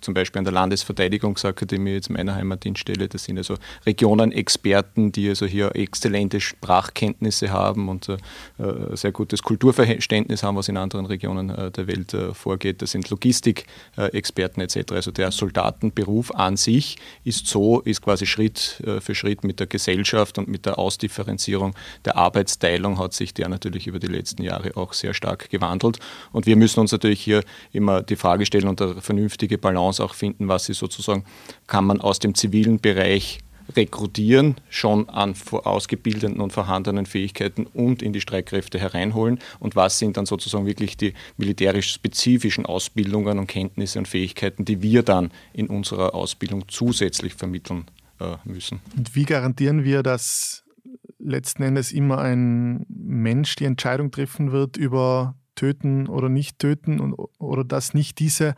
[0.00, 5.74] zum Beispiel an der Landesverteidigungsakademie, jetzt meiner Heimatdienststelle, das sind also Regionenexperten, die also hier
[5.74, 8.16] exzellente Sprachkenntnisse haben und äh,
[8.94, 12.82] sehr gutes Kulturverständnis haben, was in anderen Regionen äh, der Welt äh, vorgeht.
[12.82, 14.92] Das sind Logistikexperten etc.
[14.92, 19.66] Also der Soldatenberuf an sich ist so, ist quasi Schritt äh, für Schritt mit der
[19.66, 24.76] Gesellschaft und mit der Ausdifferenzierung der Arbeitsteilung hat sich der natürlich über die letzten Jahre
[24.76, 25.98] auch sehr stark gewandelt.
[26.32, 30.02] Und wir müssen uns natürlich hier immer die Frage stellen und eine vernünftige Balance Balance
[30.02, 31.24] auch finden, was sie sozusagen,
[31.66, 33.40] kann man aus dem zivilen Bereich
[33.76, 40.16] rekrutieren, schon an ausgebildeten und vorhandenen Fähigkeiten und in die Streitkräfte hereinholen und was sind
[40.16, 45.68] dann sozusagen wirklich die militärisch spezifischen Ausbildungen und Kenntnisse und Fähigkeiten, die wir dann in
[45.68, 47.84] unserer Ausbildung zusätzlich vermitteln
[48.18, 48.80] äh, müssen.
[48.96, 50.64] Und wie garantieren wir, dass
[51.20, 57.14] letzten Endes immer ein Mensch die Entscheidung treffen wird über töten oder nicht töten und,
[57.38, 58.54] oder dass nicht diese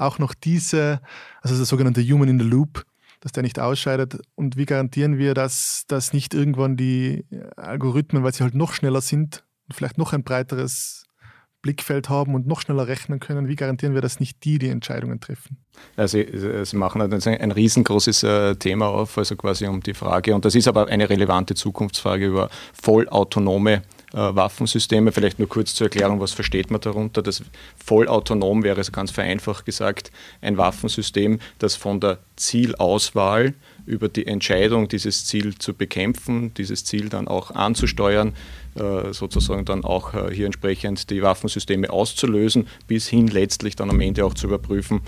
[0.00, 1.00] auch noch diese,
[1.42, 2.84] also der sogenannte Human in the Loop,
[3.20, 4.18] dass der nicht ausscheidet?
[4.34, 7.24] Und wie garantieren wir, dass, dass nicht irgendwann die
[7.56, 11.04] Algorithmen, weil sie halt noch schneller sind und vielleicht noch ein breiteres
[11.62, 15.20] Blickfeld haben und noch schneller rechnen können, wie garantieren wir, dass nicht die die Entscheidungen
[15.20, 15.58] treffen?
[15.96, 16.18] Also
[16.64, 20.54] Sie machen halt ein riesengroßes äh, Thema auf, also quasi um die Frage, und das
[20.54, 23.80] ist aber eine relevante Zukunftsfrage über vollautonome äh,
[24.12, 25.12] Waffensysteme.
[25.12, 27.22] Vielleicht nur kurz zur Erklärung, was versteht man darunter?
[27.22, 27.42] Das
[27.84, 33.54] vollautonom wäre, also ganz vereinfacht gesagt, ein Waffensystem, das von der Zielauswahl
[33.86, 38.34] über die Entscheidung, dieses Ziel zu bekämpfen, dieses Ziel dann auch anzusteuern,
[38.74, 44.00] äh, sozusagen dann auch äh, hier entsprechend die Waffensysteme auszulösen, bis hin letztlich dann am
[44.00, 45.00] Ende auch zu überprüfen,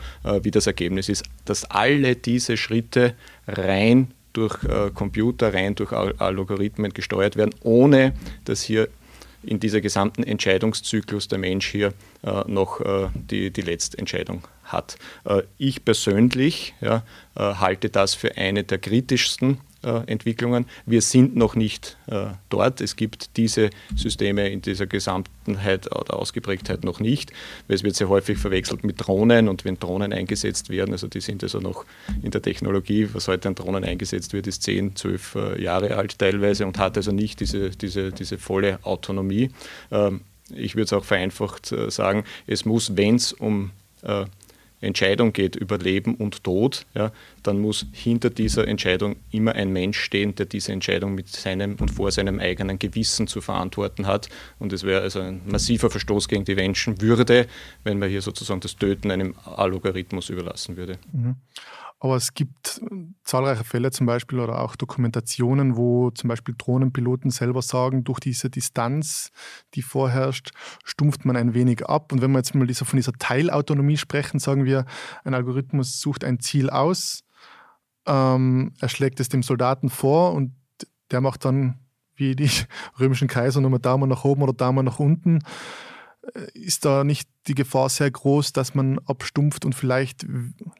[0.42, 1.24] wie das Ergebnis ist.
[1.44, 3.14] Dass alle diese Schritte
[3.46, 8.14] rein durch äh, Computer, rein durch Algorithmen gesteuert werden, ohne
[8.44, 8.88] dass hier
[9.42, 11.92] in dieser gesamten Entscheidungszyklus der Mensch hier
[12.22, 14.96] äh, noch äh, die, die letzte Entscheidung hat.
[15.24, 17.02] Äh, ich persönlich ja,
[17.36, 20.66] äh, halte das für eine der kritischsten Entwicklungen.
[20.86, 22.80] Wir sind noch nicht äh, dort.
[22.80, 27.32] Es gibt diese Systeme in dieser Gesamtheit oder Ausgeprägtheit noch nicht,
[27.68, 31.42] es wird sehr häufig verwechselt mit Drohnen und wenn Drohnen eingesetzt werden, also die sind
[31.42, 31.84] also noch
[32.22, 36.18] in der Technologie, was heute an Drohnen eingesetzt wird, ist 10, 12 äh, Jahre alt
[36.18, 39.50] teilweise und hat also nicht diese, diese, diese volle Autonomie.
[39.90, 40.22] Ähm,
[40.54, 43.70] ich würde es auch vereinfacht sagen, es muss, wenn es um
[44.82, 49.98] Entscheidung geht über Leben und Tod, ja, dann muss hinter dieser Entscheidung immer ein Mensch
[49.98, 54.28] stehen, der diese Entscheidung mit seinem und vor seinem eigenen Gewissen zu verantworten hat.
[54.58, 57.46] Und es wäre also ein massiver Verstoß gegen die Menschenwürde,
[57.84, 60.98] wenn man hier sozusagen das Töten einem Algorithmus überlassen würde.
[61.12, 61.36] Mhm.
[62.02, 62.80] Aber es gibt
[63.22, 68.50] zahlreiche Fälle zum Beispiel oder auch Dokumentationen, wo zum Beispiel Drohnenpiloten selber sagen, durch diese
[68.50, 69.30] Distanz,
[69.74, 70.50] die vorherrscht,
[70.82, 72.10] stumpft man ein wenig ab.
[72.10, 74.84] Und wenn wir jetzt mal von dieser Teilautonomie sprechen, sagen wir,
[75.22, 77.22] ein Algorithmus sucht ein Ziel aus,
[78.06, 80.56] ähm, er schlägt es dem Soldaten vor und
[81.12, 81.78] der macht dann
[82.16, 82.50] wie die
[82.98, 85.38] römischen Kaiser nochmal Daumen nach oben oder Daumen nach unten.
[86.54, 90.24] Ist da nicht die Gefahr sehr groß, dass man abstumpft und vielleicht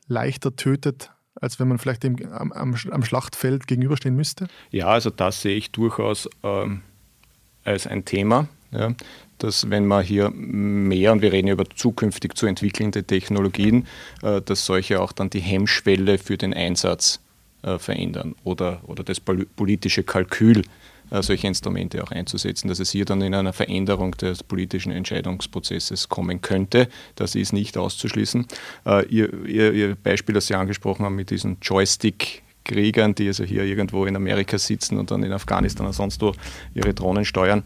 [0.07, 4.47] leichter tötet, als wenn man vielleicht dem am, am Schlachtfeld gegenüberstehen müsste?
[4.71, 6.83] Ja, also das sehe ich durchaus ähm,
[7.65, 8.49] als ein Thema.
[8.71, 8.95] Ja,
[9.37, 13.87] dass wenn man hier mehr, und wir reden über zukünftig zu entwickelnde Technologien,
[14.23, 17.21] äh, dass solche auch dann die Hemmschwelle für den Einsatz
[17.63, 20.63] äh, verändern oder, oder das politische Kalkül
[21.20, 26.40] solche Instrumente auch einzusetzen, dass es hier dann in einer Veränderung des politischen Entscheidungsprozesses kommen
[26.40, 26.88] könnte.
[27.16, 28.46] Das ist nicht auszuschließen.
[28.87, 33.42] Äh, ihr, ihr, ihr Beispiel, das Sie angesprochen haben mit diesen Joystick- Kriegern, die also
[33.42, 36.33] hier irgendwo in Amerika sitzen und dann in Afghanistan und sonst wo
[36.75, 37.64] ihre Drohnen steuern.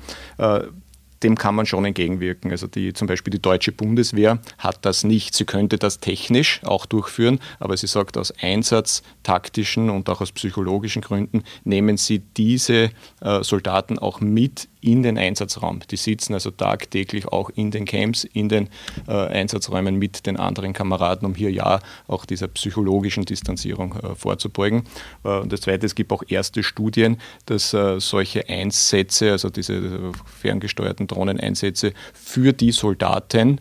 [1.22, 2.50] Dem kann man schon entgegenwirken.
[2.50, 5.34] Also die, zum Beispiel die deutsche Bundeswehr hat das nicht.
[5.34, 11.02] Sie könnte das technisch auch durchführen, aber sie sagt, aus einsatztaktischen und auch aus psychologischen
[11.02, 15.80] Gründen nehmen sie diese äh, Soldaten auch mit in den Einsatzraum.
[15.90, 18.68] Die sitzen also tagtäglich auch in den Camps, in den
[19.08, 24.84] äh, Einsatzräumen mit den anderen Kameraden, um hier ja auch dieser psychologischen Distanzierung äh, vorzubeugen.
[25.24, 29.74] Äh, und das Zweite, es gibt auch erste Studien, dass äh, solche Einsätze, also diese
[29.74, 33.60] äh, ferngesteuerten Drohneneinsätze für die Soldaten,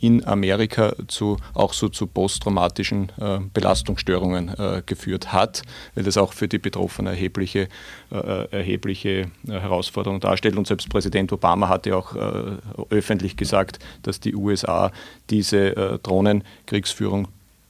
[0.00, 5.62] in Amerika zu, auch so zu posttraumatischen äh, Belastungsstörungen äh, geführt hat,
[5.94, 7.68] weil das auch für die Betroffenen erhebliche,
[8.10, 10.56] erhebliche Herausforderungen darstellt.
[10.56, 12.16] Und selbst Präsident Obama hat ja auch
[12.90, 14.90] öffentlich gesagt, dass die USA
[15.28, 17.28] diese Drohnenkriegsführung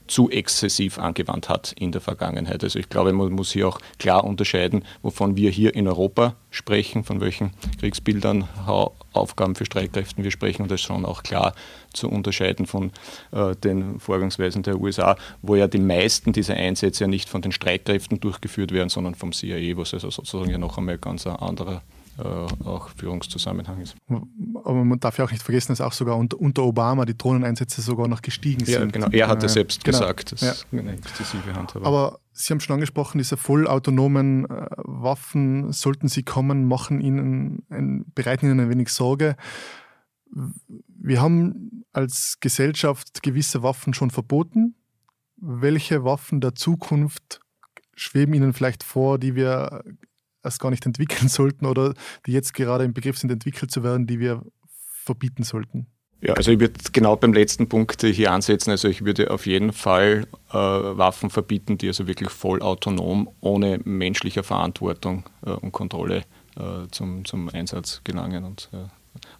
[0.08, 2.64] zu exzessiv angewandt hat in der Vergangenheit.
[2.64, 7.04] Also ich glaube, man muss hier auch klar unterscheiden, wovon wir hier in Europa sprechen,
[7.04, 8.48] von welchen Kriegsbildern,
[9.12, 11.54] Aufgaben für Streitkräften wir sprechen und das ist schon auch klar
[11.92, 12.92] zu unterscheiden von
[13.32, 17.52] äh, den Vorgangsweisen der USA, wo ja die meisten dieser Einsätze ja nicht von den
[17.52, 21.82] Streitkräften durchgeführt werden, sondern vom CIA, was also sozusagen ja noch einmal ganz ein anderer
[22.18, 23.96] auch Führungszusammenhang ist.
[24.08, 28.08] Aber man darf ja auch nicht vergessen, dass auch sogar unter, Obama die Drohneneinsätze sogar
[28.08, 28.74] noch gestiegen sind.
[28.74, 29.08] Ja, genau.
[29.10, 29.98] Er hat ja selbst genau.
[29.98, 30.78] gesagt, das ja.
[30.78, 31.86] eine exzessive Handhabung.
[31.86, 38.04] Aber Sie haben schon angesprochen, diese vollautonomen äh, Waffen, sollten sie kommen, machen Ihnen ein,
[38.14, 39.34] bereiten Ihnen ein wenig Sorge.
[40.30, 44.76] Wir haben als Gesellschaft gewisse Waffen schon verboten.
[45.36, 47.40] Welche Waffen der Zukunft
[47.96, 49.82] schweben Ihnen vielleicht vor, die wir
[50.42, 51.94] erst gar nicht entwickeln sollten oder
[52.26, 54.42] die jetzt gerade im Begriff sind, entwickelt zu werden, die wir
[55.04, 55.86] verbieten sollten?
[56.20, 58.70] Ja, also ich würde genau beim letzten Punkt hier ansetzen.
[58.70, 63.78] Also ich würde auf jeden Fall äh, Waffen verbieten, die also wirklich voll autonom, ohne
[63.84, 66.24] menschlicher Verantwortung äh, und Kontrolle
[66.56, 68.44] äh, zum, zum Einsatz gelangen.
[68.44, 68.88] Und äh,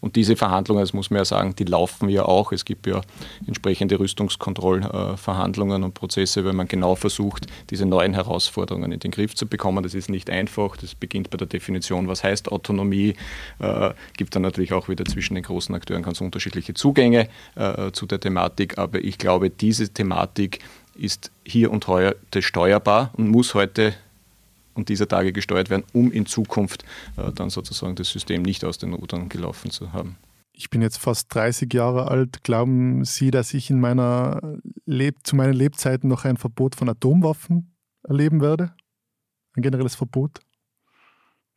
[0.01, 2.53] und diese Verhandlungen, das muss man ja sagen, die laufen ja auch.
[2.53, 3.01] Es gibt ja
[3.47, 9.47] entsprechende Rüstungskontrollverhandlungen und Prozesse, weil man genau versucht, diese neuen Herausforderungen in den Griff zu
[9.47, 9.83] bekommen.
[9.83, 10.77] Das ist nicht einfach.
[10.77, 13.15] Das beginnt bei der Definition, was heißt Autonomie.
[13.59, 18.07] Äh, gibt dann natürlich auch wieder zwischen den großen Akteuren ganz unterschiedliche Zugänge äh, zu
[18.07, 18.79] der Thematik.
[18.79, 20.61] Aber ich glaube, diese Thematik
[20.95, 23.95] ist hier und heute steuerbar und muss heute
[24.79, 26.85] und dieser Tage gesteuert werden, um in Zukunft
[27.17, 30.17] äh, dann sozusagen das System nicht aus den Rudern gelaufen zu haben.
[30.53, 32.43] Ich bin jetzt fast 30 Jahre alt.
[32.45, 34.41] Glauben Sie, dass ich in meiner
[34.87, 38.73] Leb zu meinen Lebzeiten noch ein Verbot von Atomwaffen erleben werde?
[39.55, 40.41] Ein generelles Verbot?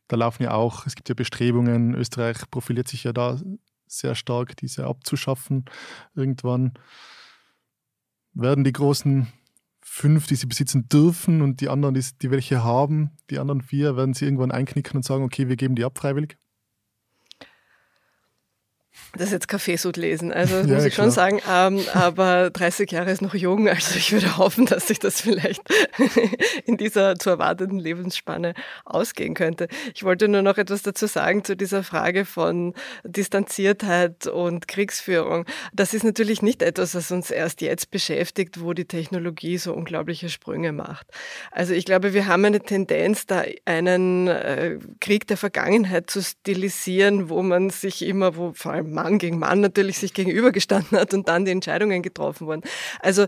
[0.08, 3.40] Da laufen ja auch, es gibt ja Bestrebungen, Österreich profiliert sich ja da
[3.86, 5.64] sehr stark, diese abzuschaffen.
[6.14, 6.74] Irgendwann
[8.34, 9.32] werden die großen
[9.94, 13.94] fünf, die sie besitzen dürfen und die anderen, die, die welche haben, die anderen vier,
[13.94, 16.38] werden sie irgendwann einknicken und sagen, okay, wir geben die ab freiwillig?
[19.14, 21.06] Das ist jetzt Kaffeesud lesen, also das ja, muss ich klar.
[21.06, 21.40] schon sagen.
[21.48, 25.62] Ähm, aber 30 Jahre ist noch jung, also ich würde hoffen, dass sich das vielleicht
[26.64, 29.68] in dieser zu erwartenden Lebensspanne ausgehen könnte.
[29.94, 32.74] Ich wollte nur noch etwas dazu sagen zu dieser Frage von
[33.04, 35.44] Distanziertheit und Kriegsführung.
[35.74, 40.30] Das ist natürlich nicht etwas, was uns erst jetzt beschäftigt, wo die Technologie so unglaubliche
[40.30, 41.06] Sprünge macht.
[41.50, 47.28] Also ich glaube, wir haben eine Tendenz, da einen äh, Krieg der Vergangenheit zu stilisieren,
[47.28, 51.28] wo man sich immer, wo vor allem Mann gegen Mann natürlich sich gegenübergestanden hat und
[51.28, 52.62] dann die Entscheidungen getroffen wurden.
[53.00, 53.26] Also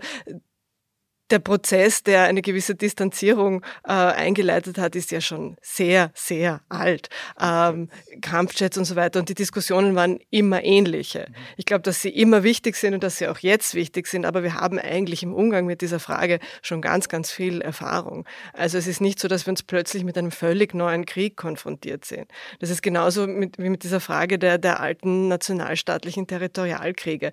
[1.31, 7.09] der Prozess, der eine gewisse Distanzierung äh, eingeleitet hat, ist ja schon sehr, sehr alt.
[7.41, 7.89] Ähm,
[8.21, 9.21] Kampfjets und so weiter.
[9.21, 11.27] Und die Diskussionen waren immer ähnliche.
[11.57, 14.27] Ich glaube, dass sie immer wichtig sind und dass sie auch jetzt wichtig sind.
[14.27, 18.27] Aber wir haben eigentlich im Umgang mit dieser Frage schon ganz, ganz viel Erfahrung.
[18.53, 22.05] Also es ist nicht so, dass wir uns plötzlich mit einem völlig neuen Krieg konfrontiert
[22.05, 22.27] sehen.
[22.61, 27.33] Das ist genauso mit, wie mit dieser Frage der, der alten nationalstaatlichen Territorialkriege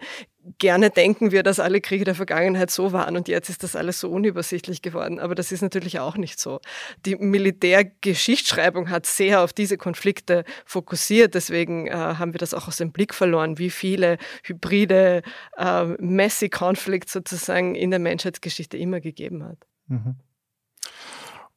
[0.57, 3.99] gerne denken wir, dass alle Kriege der Vergangenheit so waren und jetzt ist das alles
[3.99, 5.19] so unübersichtlich geworden.
[5.19, 6.59] Aber das ist natürlich auch nicht so.
[7.05, 11.35] Die Militärgeschichtsschreibung hat sehr auf diese Konflikte fokussiert.
[11.35, 15.21] Deswegen äh, haben wir das auch aus dem Blick verloren, wie viele hybride
[15.57, 19.57] äh, messy Conflicts sozusagen in der Menschheitsgeschichte immer gegeben hat.
[19.87, 20.15] Mhm.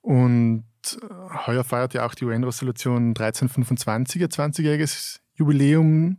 [0.02, 6.18] Und äh, heuer feiert ja auch die UN-Resolution 1325 ihr 20-jähriges Jubiläum.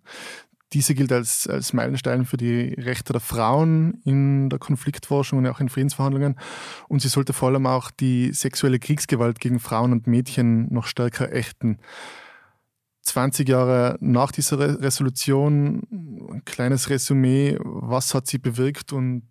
[0.74, 5.60] Diese gilt als, als Meilenstein für die Rechte der Frauen in der Konfliktforschung und auch
[5.60, 6.40] in Friedensverhandlungen.
[6.88, 11.32] Und sie sollte vor allem auch die sexuelle Kriegsgewalt gegen Frauen und Mädchen noch stärker
[11.32, 11.78] ächten.
[13.04, 15.84] 20 Jahre nach dieser Resolution,
[16.32, 19.24] ein kleines Resümee, was hat sie bewirkt und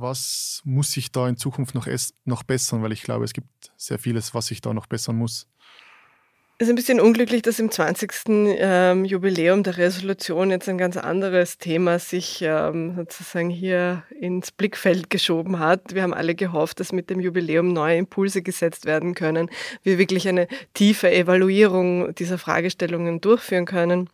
[0.00, 1.86] was muss sich da in Zukunft noch,
[2.24, 2.82] noch bessern?
[2.82, 5.46] Weil ich glaube, es gibt sehr vieles, was sich da noch bessern muss.
[6.60, 8.10] Es ist ein bisschen unglücklich, dass im 20.
[8.28, 15.08] Ähm, Jubiläum der Resolution jetzt ein ganz anderes Thema sich ähm, sozusagen hier ins Blickfeld
[15.08, 15.94] geschoben hat.
[15.94, 19.50] Wir haben alle gehofft, dass mit dem Jubiläum neue Impulse gesetzt werden können,
[19.84, 24.10] wir wirklich eine tiefe Evaluierung dieser Fragestellungen durchführen können.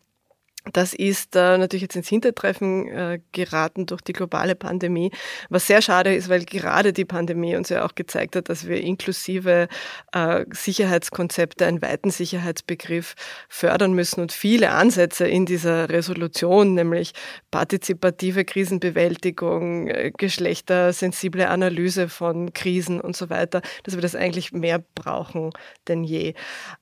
[0.72, 5.11] Das ist äh, natürlich jetzt ins Hintertreffen äh, geraten durch die globale Pandemie,
[5.50, 8.81] was sehr schade ist, weil gerade die Pandemie uns ja auch gezeigt hat, dass wir
[8.81, 9.68] inklusive
[10.12, 13.15] äh, Sicherheitskonzepte, einen weiten Sicherheitsbegriff
[13.48, 17.12] fördern müssen und viele Ansätze in dieser Resolution, nämlich
[17.50, 24.83] partizipative Krisenbewältigung, äh, geschlechtersensible Analyse von Krisen und so weiter, dass wir das eigentlich mehr
[24.94, 25.52] brauchen
[25.88, 26.35] denn je.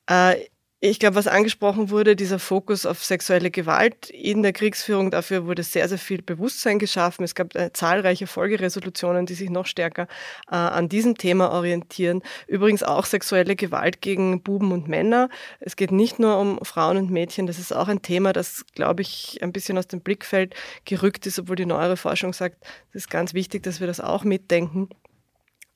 [0.07, 0.47] Äh,
[0.85, 5.63] ich glaube, was angesprochen wurde, dieser Fokus auf sexuelle Gewalt in der Kriegsführung, dafür wurde
[5.63, 7.23] sehr, sehr viel Bewusstsein geschaffen.
[7.23, 10.09] Es gab äh, zahlreiche Folgeresolutionen, die sich noch stärker
[10.51, 12.21] äh, an diesem Thema orientieren.
[12.49, 15.29] Übrigens auch sexuelle Gewalt gegen Buben und Männer.
[15.61, 19.03] Es geht nicht nur um Frauen und Mädchen, das ist auch ein Thema, das, glaube
[19.03, 22.57] ich, ein bisschen aus dem Blickfeld gerückt ist, obwohl die neuere Forschung sagt,
[22.91, 24.89] es ist ganz wichtig, dass wir das auch mitdenken.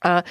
[0.00, 0.22] Äh,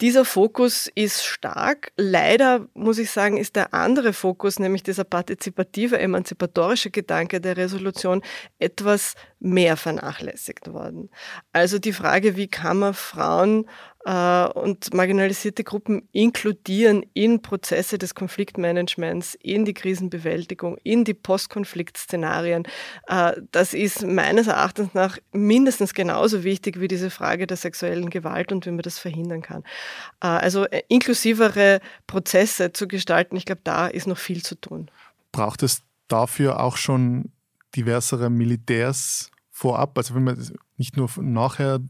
[0.00, 1.92] dieser Fokus ist stark.
[1.96, 8.22] Leider muss ich sagen, ist der andere Fokus, nämlich dieser partizipative, emanzipatorische Gedanke der Resolution,
[8.58, 11.10] etwas mehr vernachlässigt worden.
[11.52, 13.66] Also die Frage, wie kann man Frauen
[14.06, 22.68] und marginalisierte Gruppen inkludieren in Prozesse des Konfliktmanagements, in die Krisenbewältigung, in die Postkonfliktszenarien.
[23.08, 28.52] Äh, das ist meines Erachtens nach mindestens genauso wichtig wie diese Frage der sexuellen Gewalt
[28.52, 29.64] und wie man das verhindern kann.
[30.20, 34.88] Äh, also inklusivere Prozesse zu gestalten, ich glaube, da ist noch viel zu tun.
[35.32, 37.32] Braucht es dafür auch schon
[37.74, 40.36] diversere Militärs vorab, also wenn man
[40.76, 41.80] nicht nur nachher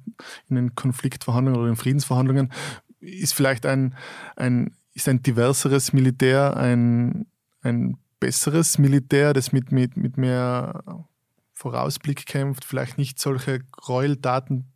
[0.48, 2.52] in den Konfliktverhandlungen oder in Friedensverhandlungen,
[3.00, 3.94] ist vielleicht ein,
[4.36, 7.26] ein, ist ein diverseres Militär ein,
[7.62, 11.06] ein besseres Militär, das mit, mit, mit mehr
[11.52, 14.72] Vorausblick kämpft, vielleicht nicht solche Gräueltaten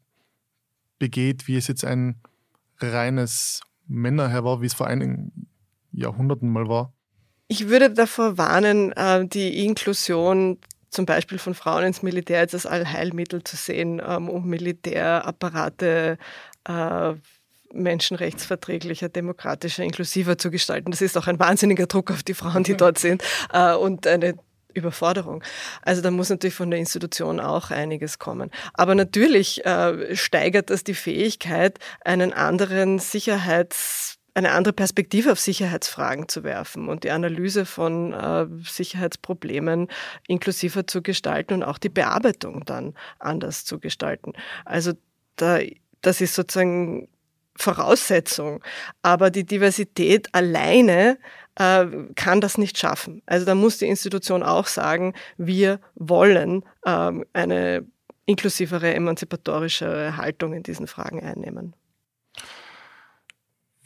[0.98, 2.20] begeht, wie es jetzt ein
[2.78, 5.48] reines Männerherr war, wie es vor einigen
[5.92, 6.92] Jahrhunderten mal war?
[7.48, 10.58] Ich würde davor warnen, äh, die Inklusion
[10.90, 16.18] zum Beispiel von Frauen ins Militär als Allheilmittel zu sehen, ähm, um Militärapparate
[16.68, 17.12] äh,
[17.72, 20.90] menschenrechtsverträglicher, demokratischer, inklusiver zu gestalten.
[20.90, 23.22] Das ist auch ein wahnsinniger Druck auf die Frauen, die dort sind
[23.52, 24.34] äh, und eine
[24.74, 25.42] Überforderung.
[25.82, 28.50] Also da muss natürlich von der Institution auch einiges kommen.
[28.74, 36.28] Aber natürlich äh, steigert das die Fähigkeit, einen anderen Sicherheits eine andere Perspektive auf Sicherheitsfragen
[36.28, 39.88] zu werfen und die Analyse von äh, Sicherheitsproblemen
[40.26, 44.32] inklusiver zu gestalten und auch die Bearbeitung dann anders zu gestalten.
[44.64, 44.92] Also
[45.36, 45.58] da,
[46.00, 47.08] das ist sozusagen
[47.56, 48.62] Voraussetzung.
[49.02, 51.18] Aber die Diversität alleine
[51.56, 53.22] äh, kann das nicht schaffen.
[53.26, 57.86] Also da muss die Institution auch sagen, wir wollen äh, eine
[58.26, 61.74] inklusivere, emanzipatorische Haltung in diesen Fragen einnehmen.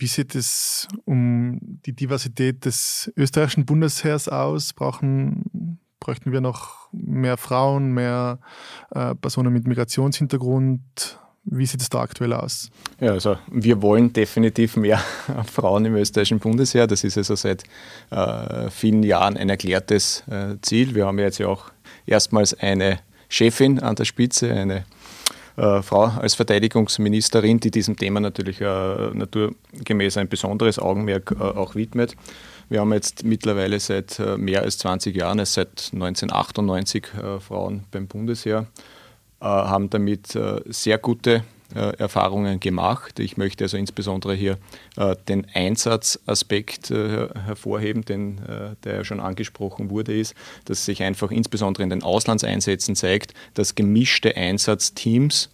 [0.04, 4.74] Wie sieht es um die Diversität des österreichischen Bundesheers aus?
[4.74, 8.38] Brauchen, bräuchten wir noch mehr Frauen, mehr
[8.90, 11.18] äh, Personen mit Migrationshintergrund?
[11.44, 12.70] Wie sieht es da aktuell aus?
[13.00, 14.98] Ja, also wir wollen definitiv mehr
[15.50, 16.86] Frauen im österreichischen Bundesheer.
[16.86, 17.64] Das ist also seit
[18.10, 20.94] äh, vielen Jahren ein erklärtes äh, Ziel.
[20.94, 21.70] Wir haben jetzt ja auch
[22.04, 22.98] erstmals eine
[23.30, 24.84] Chefin an der Spitze, eine
[25.56, 31.74] äh, Frau als Verteidigungsministerin, die diesem Thema natürlich äh, naturgemäß ein besonderes Augenmerk äh, auch
[31.74, 32.16] widmet.
[32.68, 37.84] Wir haben jetzt mittlerweile seit äh, mehr als 20 Jahren, also seit 1998 äh, Frauen
[37.90, 38.66] beim Bundesheer,
[39.40, 41.44] äh, haben damit sehr gute
[41.74, 43.18] äh, Erfahrungen gemacht.
[43.18, 44.58] Ich möchte also insbesondere hier
[44.96, 48.40] äh, den Einsatzaspekt äh, hervorheben, den,
[48.84, 53.74] der ja schon angesprochen wurde, ist, dass sich einfach insbesondere in den Auslandseinsätzen zeigt, dass
[53.74, 55.50] gemischte Einsatzteams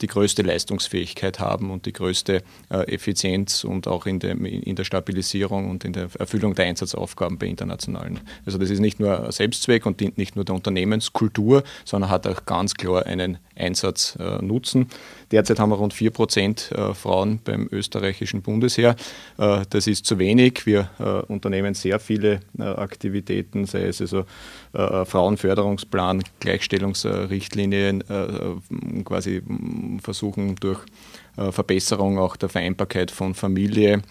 [0.00, 4.84] die größte Leistungsfähigkeit haben und die größte äh, Effizienz und auch in der, in der
[4.84, 8.20] Stabilisierung und in der Erfüllung der Einsatzaufgaben bei internationalen.
[8.44, 12.44] Also das ist nicht nur Selbstzweck und dient nicht nur der Unternehmenskultur, sondern hat auch
[12.46, 14.88] ganz klar einen Einsatznutzen.
[15.30, 18.96] Derzeit haben wir rund 4 Prozent äh, Frauen beim österreichischen Bundesheer.
[19.36, 20.66] Das ist zu wenig.
[20.66, 20.90] Wir
[21.28, 24.24] unternehmen sehr viele Aktivitäten, sei es also
[24.72, 28.04] Frauenförderungsplan, Gleichstellungsrichtlinien,
[29.04, 29.42] quasi
[30.02, 30.80] versuchen durch
[31.36, 34.02] äh, Verbesserung auch der Vereinbarkeit von Familie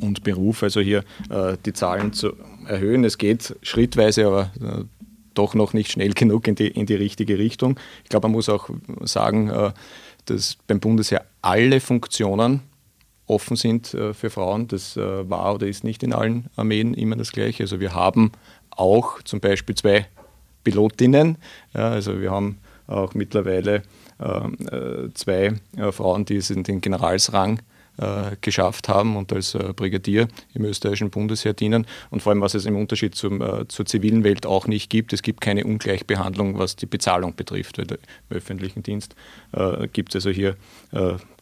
[0.00, 2.32] und Beruf, also hier äh, die Zahlen zu
[2.66, 3.04] erhöhen.
[3.04, 4.84] Es geht schrittweise, aber äh,
[5.34, 7.78] doch noch nicht schnell genug in die, in die richtige Richtung.
[8.02, 8.68] Ich glaube, man muss auch
[9.02, 9.72] sagen,
[10.26, 12.62] dass beim Bundesheer alle Funktionen
[13.26, 14.68] offen sind äh, für Frauen.
[14.68, 17.62] Das äh, war oder ist nicht in allen Armeen immer das Gleiche.
[17.62, 18.32] Also wir haben
[18.80, 20.06] auch zum Beispiel zwei
[20.64, 21.36] Pilotinnen.
[21.74, 23.82] Ja, also wir haben auch mittlerweile
[24.20, 27.60] ähm, äh, zwei äh, Frauen, die es in den Generalsrang
[27.98, 31.86] äh, geschafft haben und als äh, Brigadier im österreichischen Bundesheer dienen.
[32.10, 35.12] Und vor allem, was es im Unterschied zum, äh, zur zivilen Welt auch nicht gibt,
[35.12, 37.78] es gibt keine Ungleichbehandlung, was die Bezahlung betrifft.
[37.78, 37.86] Weil
[38.30, 39.14] Im öffentlichen Dienst
[39.52, 40.56] äh, gibt es also hier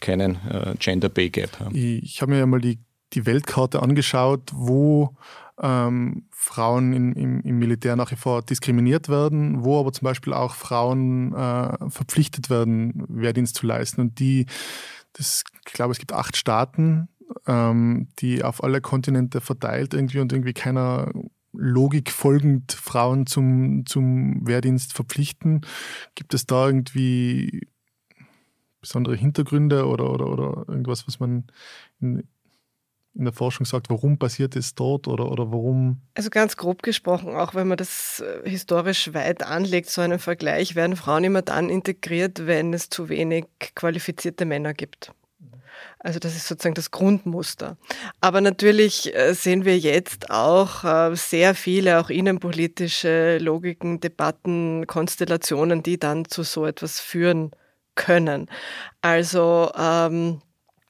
[0.01, 0.39] keinen
[0.79, 1.51] Gender Pay Gap.
[1.73, 2.79] Ich habe mir ja mal die,
[3.13, 5.17] die Weltkarte angeschaut, wo
[5.61, 10.33] ähm, Frauen in, im, im, Militär nach wie vor diskriminiert werden, wo aber zum Beispiel
[10.33, 14.01] auch Frauen äh, verpflichtet werden, Wehrdienst zu leisten.
[14.01, 14.47] Und die
[15.15, 17.09] das, ich glaube, es gibt acht Staaten,
[17.47, 21.13] ähm, die auf alle Kontinente verteilt irgendwie und irgendwie keiner
[21.53, 25.63] Logik folgend Frauen zum, zum Wehrdienst verpflichten.
[26.15, 27.69] Gibt es da irgendwie
[28.81, 31.47] besondere Hintergründe oder, oder, oder irgendwas, was man
[32.01, 32.29] in,
[33.19, 36.01] in der Forschung sagt, warum passiert es dort oder, oder warum?
[36.15, 40.77] Also ganz grob gesprochen, auch wenn man das äh, historisch weit anlegt, so einen Vergleich,
[40.77, 45.13] werden Frauen immer dann integriert, wenn es zu wenig qualifizierte Männer gibt.
[45.99, 47.77] Also das ist sozusagen das Grundmuster.
[48.21, 55.83] Aber natürlich äh, sehen wir jetzt auch äh, sehr viele auch innenpolitische Logiken, Debatten, Konstellationen,
[55.83, 57.51] die dann zu so etwas führen
[57.97, 58.49] können.
[59.03, 60.41] Also ähm,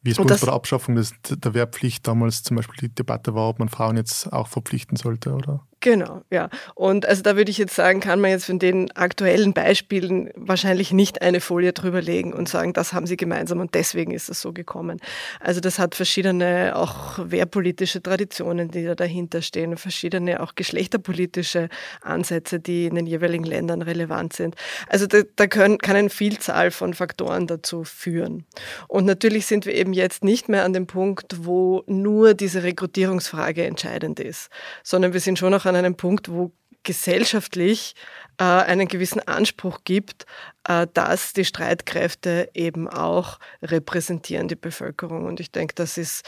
[0.03, 3.35] wie es bei uns bei der Abschaffung des, der Wehrpflicht damals zum Beispiel die Debatte
[3.35, 5.68] war, ob man Frauen jetzt auch verpflichten sollte, oder?
[5.81, 6.49] Genau, ja.
[6.75, 10.93] Und also da würde ich jetzt sagen, kann man jetzt von den aktuellen Beispielen wahrscheinlich
[10.93, 14.41] nicht eine Folie drüber legen und sagen, das haben sie gemeinsam und deswegen ist es
[14.41, 14.99] so gekommen.
[15.39, 21.69] Also das hat verschiedene auch wehrpolitische Traditionen, die da dahinter stehen, verschiedene auch geschlechterpolitische
[22.03, 24.57] Ansätze, die in den jeweiligen Ländern relevant sind.
[24.89, 28.47] Also da, da können, kann eine Vielzahl von Faktoren dazu führen.
[28.89, 33.65] Und natürlich sind wir eben jetzt nicht mehr an dem Punkt, wo nur diese Rekrutierungsfrage
[33.65, 34.49] entscheidend ist,
[34.83, 36.53] sondern wir sind schon noch an einem Punkt, wo
[36.89, 37.95] gesellschaftlich
[38.39, 40.25] äh, einen gewissen Anspruch gibt,
[40.67, 45.27] äh, dass die Streitkräfte eben auch repräsentieren die Bevölkerung.
[45.27, 46.25] Und ich denke, das ist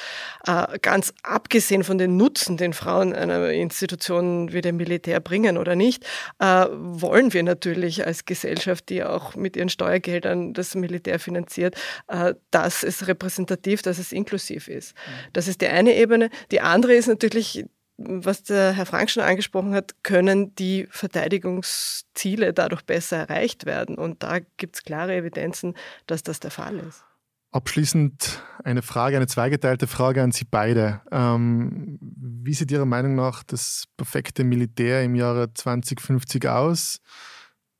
[0.47, 5.77] äh, ganz abgesehen von den Nutzen, den Frauen einer Institution wie dem Militär bringen oder
[5.77, 6.05] nicht,
[6.41, 11.77] äh, wollen wir natürlich als Gesellschaft, die auch mit ihren Steuergeldern das Militär finanziert,
[12.09, 14.95] äh, dass es repräsentativ, dass es inklusiv ist.
[15.33, 16.29] Das ist die eine Ebene.
[16.51, 17.65] Die andere ist natürlich
[18.03, 23.97] was der Herr Frank schon angesprochen hat, können die Verteidigungsziele dadurch besser erreicht werden.
[23.97, 25.75] Und da gibt es klare Evidenzen,
[26.07, 27.05] dass das der Fall ist.
[27.53, 31.03] Abschließend eine Frage, eine zweigeteilte Frage an Sie beide.
[31.11, 37.01] Ähm, wie sieht Ihrer Meinung nach das perfekte Militär im Jahre 2050 aus?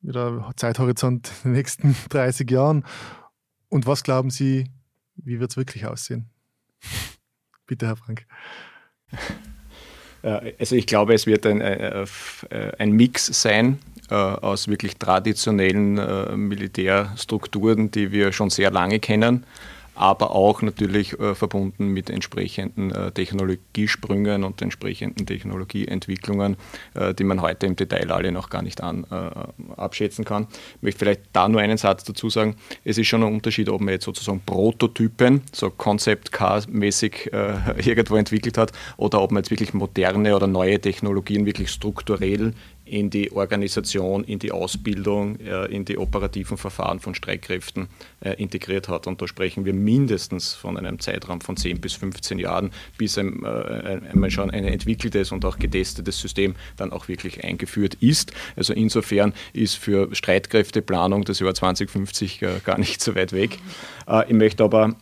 [0.03, 2.85] Wieder Zeithorizont in den nächsten 30 Jahren.
[3.69, 4.69] Und was glauben Sie,
[5.15, 6.29] wie wird es wirklich aussehen?
[7.67, 8.27] Bitte, Herr Frank.
[10.23, 12.07] Äh, also ich glaube, es wird ein, äh, äh,
[12.79, 19.45] ein Mix sein aus wirklich traditionellen Militärstrukturen, die wir schon sehr lange kennen
[20.01, 26.57] aber auch natürlich äh, verbunden mit entsprechenden äh, Technologiesprüngen und entsprechenden Technologieentwicklungen,
[26.95, 30.47] äh, die man heute im Detail alle noch gar nicht an, äh, abschätzen kann.
[30.77, 32.57] Ich möchte vielleicht da nur einen Satz dazu sagen.
[32.83, 38.17] Es ist schon ein Unterschied, ob man jetzt sozusagen Prototypen, so Concept Car-mäßig äh, irgendwo
[38.17, 42.55] entwickelt hat, oder ob man jetzt wirklich moderne oder neue Technologien wirklich strukturell
[42.91, 47.89] in die Organisation, in die Ausbildung, äh, in die operativen Verfahren von Streitkräften
[48.21, 49.07] äh, integriert hat.
[49.07, 53.21] Und da sprechen wir mindestens von einem Zeitraum von 10 bis 15 Jahren, bis äh,
[53.21, 58.33] einmal schon ein entwickeltes und auch getestetes System dann auch wirklich eingeführt ist.
[58.57, 63.59] Also insofern ist für Streitkräfteplanung das Jahr 2050 gar nicht so weit weg.
[64.27, 64.97] Ich möchte aber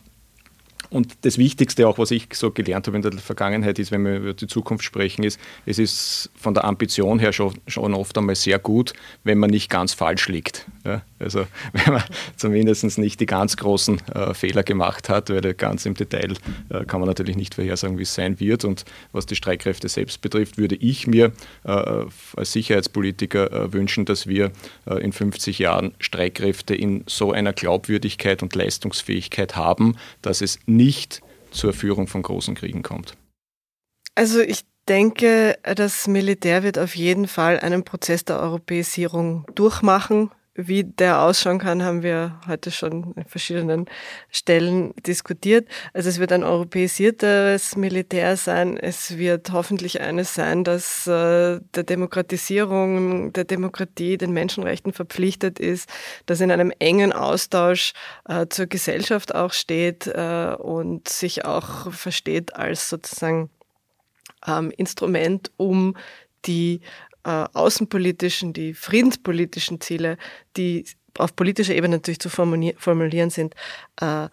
[0.89, 4.17] und das Wichtigste, auch was ich so gelernt habe in der Vergangenheit, ist, wenn wir
[4.17, 8.35] über die Zukunft sprechen, ist, es ist von der Ambition her schon, schon oft einmal
[8.35, 10.65] sehr gut, wenn man nicht ganz falsch liegt.
[10.85, 11.03] Ja?
[11.19, 12.03] Also wenn man
[12.37, 16.33] zumindest nicht die ganz großen äh, Fehler gemacht hat, weil ganz im Detail
[16.69, 18.65] äh, kann man natürlich nicht vorhersagen, wie es sein wird.
[18.65, 21.33] Und was die Streitkräfte selbst betrifft, würde ich mir
[21.65, 24.51] äh, als Sicherheitspolitiker äh, wünschen, dass wir
[24.87, 30.78] äh, in 50 Jahren Streitkräfte in so einer Glaubwürdigkeit und Leistungsfähigkeit haben, dass es nicht
[31.51, 33.17] zur Führung von großen Kriegen kommt.
[34.15, 40.31] Also ich denke, das Militär wird auf jeden Fall einen Prozess der Europäisierung durchmachen
[40.67, 43.85] wie der ausschauen kann, haben wir heute schon an verschiedenen
[44.29, 45.67] Stellen diskutiert.
[45.93, 48.77] Also es wird ein europäisiertes Militär sein.
[48.77, 55.89] Es wird hoffentlich eines sein, das äh, der Demokratisierung, der Demokratie, den Menschenrechten verpflichtet ist,
[56.25, 57.93] das in einem engen Austausch
[58.27, 63.49] äh, zur Gesellschaft auch steht äh, und sich auch versteht als sozusagen
[64.45, 65.95] ähm, Instrument, um
[66.45, 66.81] die
[67.29, 70.17] äh, außenpolitischen, die friedenspolitischen Ziele,
[70.57, 70.85] die
[71.17, 73.53] auf politischer Ebene natürlich zu formulieren sind,
[74.01, 74.29] äh,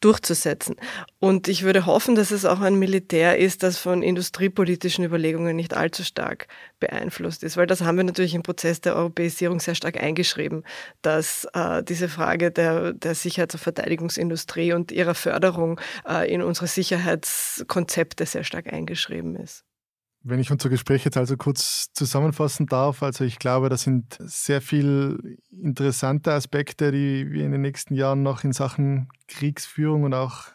[0.00, 0.76] durchzusetzen.
[1.18, 5.74] Und ich würde hoffen, dass es auch ein Militär ist, das von industriepolitischen Überlegungen nicht
[5.74, 6.46] allzu stark
[6.78, 10.62] beeinflusst ist, weil das haben wir natürlich im Prozess der Europäisierung sehr stark eingeschrieben,
[11.02, 16.68] dass äh, diese Frage der, der Sicherheits- und Verteidigungsindustrie und ihrer Förderung äh, in unsere
[16.68, 19.64] Sicherheitskonzepte sehr stark eingeschrieben ist.
[20.26, 24.62] Wenn ich unser Gespräch jetzt also kurz zusammenfassen darf, also ich glaube, das sind sehr
[24.62, 25.18] viele
[25.50, 30.46] interessante Aspekte, die wir in den nächsten Jahren noch in Sachen Kriegsführung und auch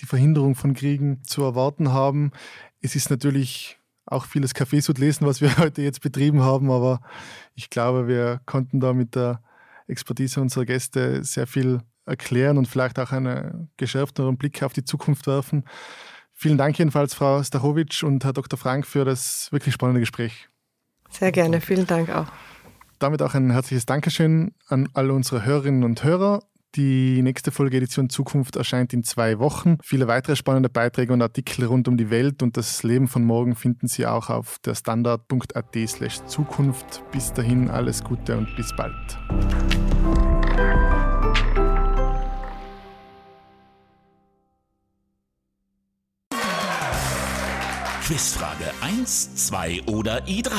[0.00, 2.32] die Verhinderung von Kriegen zu erwarten haben.
[2.80, 7.00] Es ist natürlich auch vieles Kaffeesud lesen, was wir heute jetzt betrieben haben, aber
[7.54, 9.40] ich glaube, wir konnten da mit der
[9.86, 15.28] Expertise unserer Gäste sehr viel erklären und vielleicht auch einen geschärfteren Blick auf die Zukunft
[15.28, 15.64] werfen.
[16.44, 18.58] Vielen Dank jedenfalls, Frau Stachowitsch und Herr Dr.
[18.58, 20.50] Frank, für das wirklich spannende Gespräch.
[21.08, 22.26] Sehr gerne, vielen Dank auch.
[22.98, 26.42] Damit auch ein herzliches Dankeschön an alle unsere Hörerinnen und Hörer.
[26.74, 29.78] Die nächste Folge Edition Zukunft erscheint in zwei Wochen.
[29.82, 33.56] Viele weitere spannende Beiträge und Artikel rund um die Welt und das Leben von morgen
[33.56, 37.02] finden Sie auch auf der standard.at slash Zukunft.
[37.10, 39.18] Bis dahin alles Gute und bis bald.
[48.04, 50.52] Quizfrage 1, 2 oder i3?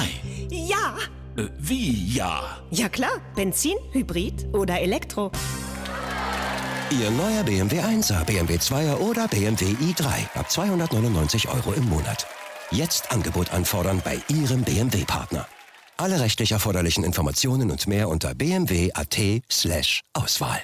[0.50, 0.98] Ja.
[1.38, 2.58] Äh, wie ja?
[2.72, 3.22] Ja klar.
[3.36, 5.32] Benzin, Hybrid oder Elektro.
[6.90, 12.26] Ihr neuer BMW 1er, BMW 2er oder BMW i3 ab 299 Euro im Monat.
[12.72, 15.48] Jetzt Angebot anfordern bei Ihrem BMW-Partner.
[15.98, 20.64] Alle rechtlich erforderlichen Informationen und mehr unter bmw.at/auswahl.